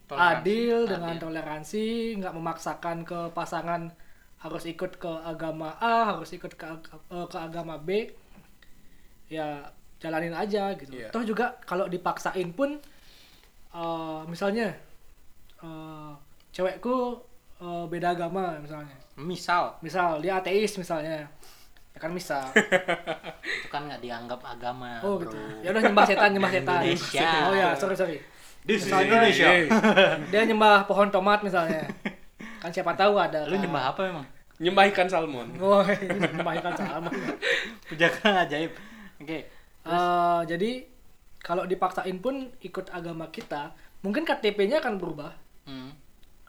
[0.05, 1.23] Toleransi, adil dengan adil.
[1.25, 1.87] toleransi
[2.21, 3.89] nggak memaksakan ke pasangan
[4.37, 8.13] harus ikut ke agama A harus ikut ke eh, ke agama B
[9.33, 9.65] ya
[9.97, 11.09] jalanin aja gitu Iya.
[11.09, 12.77] toh juga kalau dipaksain pun
[13.73, 14.77] eh, misalnya
[15.65, 16.13] eh,
[16.55, 17.19] cewekku
[17.59, 18.95] eh, beda agama misalnya.
[19.17, 19.75] Misal.
[19.81, 21.27] Misal dia ateis misalnya.
[21.91, 22.43] Ya kan misal.
[23.59, 25.27] Itu kan nggak dianggap agama oh bro.
[25.27, 25.39] gitu.
[25.63, 26.81] Ya udah nyembah setan nyembah setan.
[26.81, 27.31] Indonesia.
[27.51, 28.19] oh ya sorry sorry.
[28.65, 29.49] Misalnya- Indonesia.
[30.33, 31.87] dia nyembah pohon tomat misalnya.
[32.59, 33.61] Kan siapa tahu ada lu kan.
[33.61, 34.27] nyembah apa memang
[34.57, 35.49] nyembah ikan salmon.
[35.63, 37.15] Oh nyembah ikan salmon.
[37.85, 38.71] Pujakan ajaib.
[39.19, 39.51] Oke
[39.85, 40.89] Eh, jadi
[41.39, 43.69] kalau dipaksain pun ikut agama kita
[44.01, 45.29] mungkin KTP-nya akan berubah.
[45.69, 45.93] Hmm,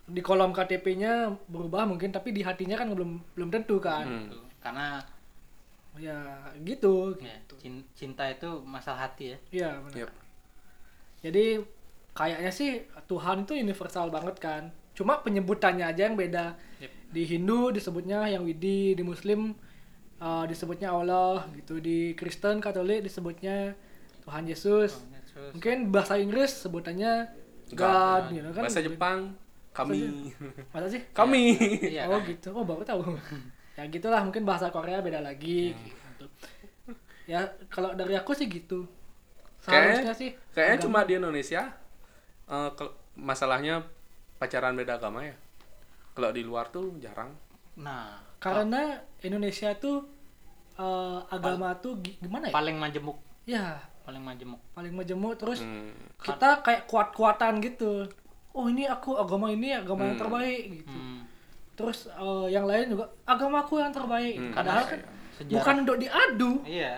[0.06, 4.06] di kolom KTP-nya berubah mungkin tapi di hatinya kan belum belum tentu kan.
[4.06, 4.46] Hmm.
[4.62, 4.98] karena
[5.96, 6.18] ya
[6.66, 7.16] gitu.
[7.22, 9.38] ya, cin- cinta itu masalah hati ya.
[9.50, 9.98] Iya benar.
[10.06, 10.12] Yep.
[11.26, 11.46] jadi
[12.14, 12.70] kayaknya sih
[13.10, 14.64] Tuhan itu universal banget kan.
[14.96, 16.58] Cuma penyebutannya aja yang beda.
[16.82, 16.92] Yep.
[17.16, 19.56] di Hindu disebutnya yang Widi di Muslim
[20.20, 21.80] uh, disebutnya Allah gitu.
[21.80, 23.74] Di Kristen Katolik disebutnya
[24.26, 24.92] Tuhan Yesus.
[25.32, 27.30] Terus, mungkin bahasa Inggris sebutannya
[27.72, 27.78] God.
[27.80, 28.62] God gitu kan.
[28.68, 29.20] bahasa Jepang
[29.76, 30.32] kami.
[30.72, 31.04] Masa sih?
[31.20, 31.60] Kami.
[31.86, 32.30] Iya oh kan?
[32.30, 32.48] gitu.
[32.50, 33.04] Oh baru tahu.
[33.76, 34.24] Ya gitulah.
[34.24, 35.70] Mungkin bahasa Korea beda lagi.
[35.70, 35.84] Hmm.
[35.84, 36.26] gitu.
[37.28, 38.88] Ya kalau dari aku sih gitu.
[39.62, 41.62] Kayaknya- sih kayaknya agama- cuma di Indonesia
[42.46, 43.84] eh, kel- masalahnya
[44.36, 45.36] pacaran beda agama ya.
[46.14, 47.36] Kalau di luar tuh jarang.
[47.76, 50.08] Nah karena Indonesia tuh
[50.76, 52.54] eh, agama tuh gi- gimana ya?
[52.54, 53.20] paling majemuk.
[53.44, 53.76] Ya.
[54.04, 54.62] Paling majemuk.
[54.72, 55.34] Paling majemuk.
[55.36, 55.92] Terus Hmm.
[56.18, 58.06] kita kayak kuat-kuatan gitu
[58.56, 60.24] oh ini aku agama ini agama yang Hmm.
[60.24, 60.90] terbaik gitu.
[60.90, 61.20] Hmm,
[61.74, 64.52] terus eh, yang lain juga agamaku yang terbaik Hmm.
[64.52, 65.00] padahal Karena kan
[65.36, 65.54] sejarah.
[65.54, 66.52] bukan untuk diadu.
[66.64, 66.94] Iya.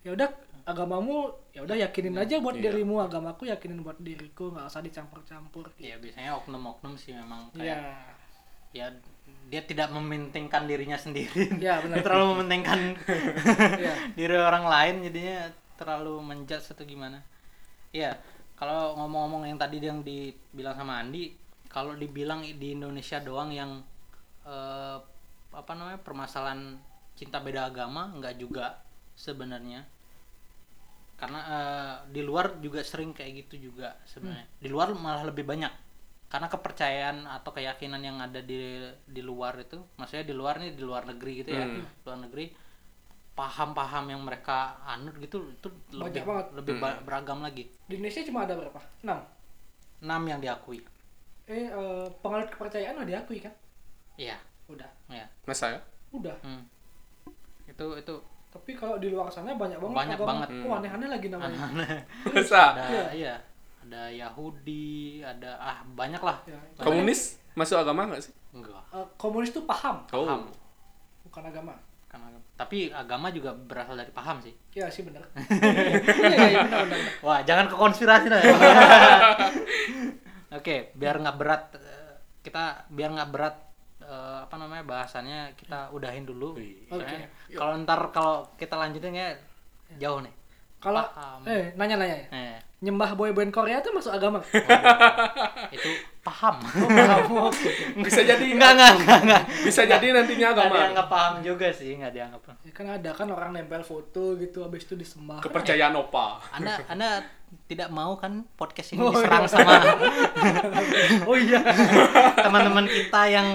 [0.00, 0.28] Ya udah
[0.62, 1.16] agamamu
[1.50, 2.62] ya udah yakinin aja buat Iya.
[2.68, 2.98] dirimu.
[2.98, 7.80] Agamaku yakinin buat diriku nggak usah dicampur-campur ya biasanya oknum-oknum sih memang ya kayak
[8.70, 8.86] ya
[9.46, 11.54] dia tidak mementingkan dirinya sendiri.
[11.58, 11.98] Ya benar.
[11.98, 12.78] Dia terlalu mementingkan
[13.82, 13.94] Iya.
[14.18, 15.38] diri orang lain jadinya
[15.74, 17.22] terlalu menjudge atau gimana.
[17.90, 18.14] Ya
[18.60, 21.32] kalau ngomong-ngomong yang tadi yang dibilang sama Andi
[21.72, 23.80] kalau dibilang di Indonesia doang yang
[24.44, 24.98] eh,
[25.50, 26.76] apa namanya permasalahan
[27.16, 28.76] cinta beda agama nggak juga
[29.16, 29.80] sebenarnya.
[31.16, 34.44] Karena eh, di luar juga sering kayak gitu juga sebenarnya.
[34.60, 35.72] Di luar malah lebih banyak.
[36.30, 40.82] Karena kepercayaan atau keyakinan yang ada di di luar itu maksudnya di luar nih di
[40.84, 41.82] luar negeri gitu ya Hmm.
[42.06, 42.44] luar negeri
[43.32, 46.46] paham-paham yang mereka anut gitu itu lebih banget.
[46.52, 47.64] lebih ba- beragam lagi.
[47.84, 48.80] Di Indonesia cuma ada berapa?
[49.00, 49.20] Enam.
[50.00, 50.80] Enam yang diakui.
[51.46, 53.54] Eh eh, penganut kepercayaan udah diakui kan?
[54.14, 54.36] Iya.
[54.66, 54.86] Udah.
[55.08, 55.80] Ya masa ya?
[56.10, 56.36] Udah.
[56.40, 56.62] Hmm.
[57.64, 58.14] itu itu.
[58.50, 60.30] Tapi kalau di luar sana banyak banget Banyak agama.
[60.42, 60.48] banget.
[60.60, 61.58] oh aneh-aneh lagi namanya.
[62.26, 62.74] Masa?
[62.74, 63.04] Ada Iya.
[63.14, 63.34] iya.
[63.80, 66.36] Ada Yahudi ada ah banyak lah.
[66.44, 67.38] Ya, itu komunis?
[67.54, 68.34] Masuk agama nggak sih?
[68.50, 68.82] Enggak.
[68.90, 70.02] Eh, komunis tuh paham.
[70.10, 70.26] Oh.
[70.26, 70.42] Paham.
[71.22, 71.74] Bukan kan agama.
[72.60, 75.24] Tapi agama juga berasal dari paham sih ya sih bener
[76.28, 77.14] iya iya benar benar benar.
[77.24, 78.36] Wah, jangan ke konspirasi dah.
[78.36, 78.52] ya.
[80.60, 83.56] Oke, biar nggak berat eh, kita biar nggak berat
[84.02, 86.60] eh, apa namanya bahasannya kita udahin dulu.
[86.60, 86.84] Wih.
[86.84, 89.32] Soalnya Kalau ntar kalau kita lanjutin ya
[89.96, 90.34] jauh nih.
[90.80, 91.04] kalau
[91.44, 94.40] eh nanya-nanya ya Eh, nyembah boy-band Korea tuh masuk agama
[95.68, 95.90] itu
[96.20, 96.56] paham.
[97.32, 97.50] oh paham
[97.98, 99.42] bisa jadi enggak, enggak, enggak, enggak.
[99.62, 102.40] bisa jadi nantinya Nggak agama dianggap paham juga sih, nggak dianggap.
[102.60, 107.08] ya kan ada kan orang nempel foto gitu habis itu disembah kepercayaan opa Anda Anda
[107.66, 109.50] tidak mau kan podcast ini Oh, diserang iya.
[109.50, 109.74] sama
[111.28, 111.60] oh iya
[112.36, 113.48] teman-teman kita yang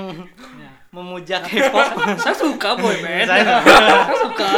[0.89, 1.91] memuja K-pop.
[2.23, 4.49] saya suka boyband Saya- saya suka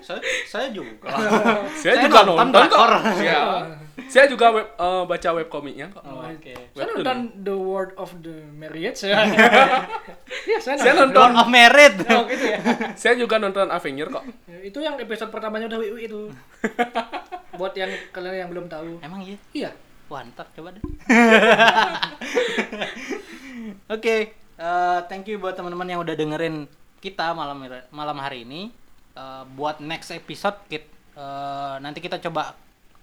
[0.00, 1.10] saya, saya juga.
[1.10, 2.92] saya, Saya juga nonton nonton, kok drakor.
[4.06, 6.54] Saya, saya juga web, eh, baca web komiknya kok Oh, Oke.
[6.54, 6.96] saya Webtoon.
[6.96, 9.20] nonton The Word of the Marriage ya
[10.48, 11.20] iya saya Saya nonton nonton.
[11.20, 11.94] Lord of Merit.
[12.06, 12.58] Oh, gitu ya
[13.00, 16.30] saya juga nonton Avenger kok Ya, itu yang episode pertamanya udah wiwi itu
[17.58, 19.36] buat yang kalian yang belum tahu Emang iya?
[19.52, 19.70] iya
[20.06, 20.82] Wah, ntar coba deh.
[23.86, 26.66] Oke, eh, thank you buat teman-teman yang udah dengerin
[26.98, 28.74] kita malam malam hari ini.
[29.12, 32.54] Eh, buat next episode kit, eh, nanti kita coba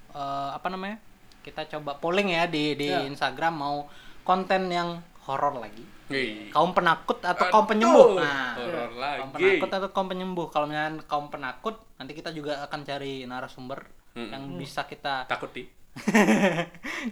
[0.09, 0.97] eh, apa namanya?
[1.39, 3.03] Kita coba polling ya di di Ya.
[3.03, 3.87] Instagram mau
[4.21, 5.83] konten yang horor lagi.
[6.07, 6.47] Wih.
[6.49, 8.09] Kaum penakut atau Aduh, kaum penyembuh.
[8.15, 9.35] Nah, horor kaum lagi.
[9.35, 10.47] penakut atau kaum penyembuh.
[10.47, 13.79] Kalau misalnya kaum penakut, nanti kita juga akan cari narasumber
[14.13, 14.33] Mm.
[14.33, 15.61] yang bisa kita takut di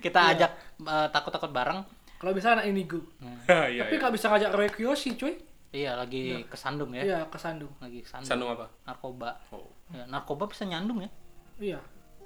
[0.01, 1.85] kita ajak eh, takut-takut bareng.
[2.15, 2.97] kalau bisa anak indigo
[3.69, 3.99] iya tapi iya.
[3.99, 5.35] nggak bisa ngajak Roy Kiyoshi cuy
[5.69, 7.03] Iya, lagi kesandung ya.
[7.03, 8.25] iya kesandung Lagi kesandung.
[8.25, 9.37] sandung apa Narkoba.
[9.51, 9.69] oh.
[9.91, 11.09] Ya, narkoba bisa nyandung ya.
[11.57, 11.79] iya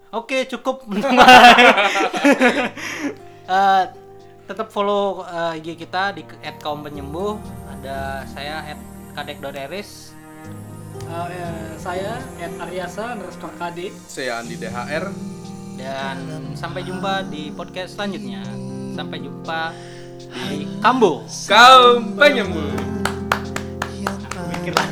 [0.10, 0.90] Oke, okay, cukup.
[0.90, 1.06] uh,
[4.50, 6.26] tetap follow eh, uh, IG kita di
[6.58, 7.38] @kaumpenyembuh.
[7.78, 8.74] Ada saya
[9.14, 10.18] @kadek.eris.
[11.06, 15.14] Uh, eh, uh, saya at Aryasa underscore kadek saya Andi DHR
[15.78, 16.18] dan
[16.58, 18.42] sampai jumpa di podcast selanjutnya.
[18.98, 19.78] Sampai jumpa
[20.50, 21.22] di Kambo.
[21.46, 22.74] Kaum penyembuh.
[24.58, 24.90] Mikir lah.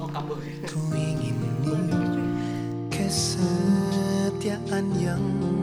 [0.00, 0.40] oh Kambo.
[4.76, 5.55] 太阳。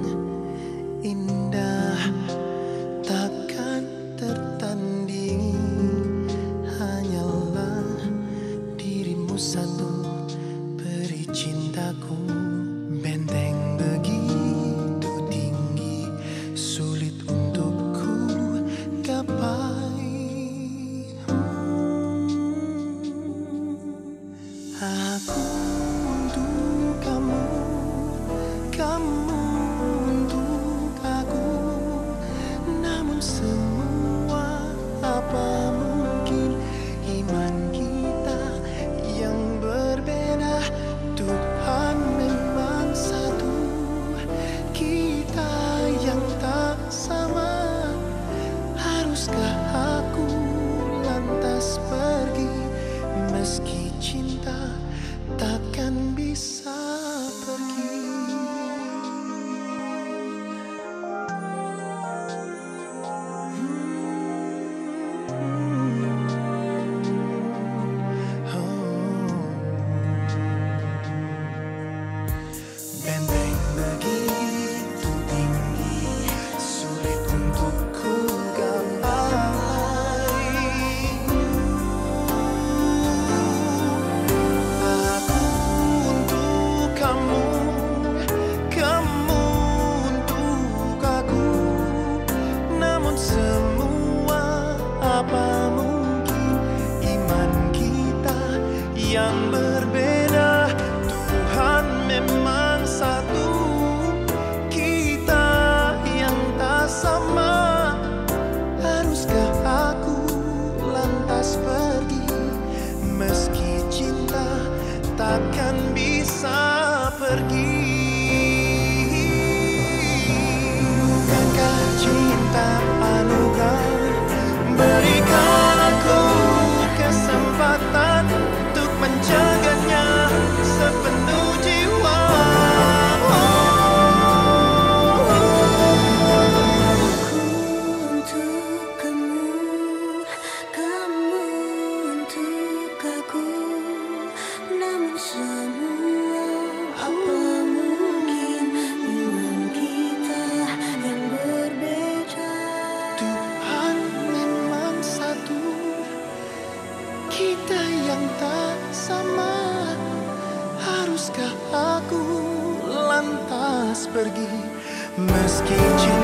[165.33, 166.22] mesquite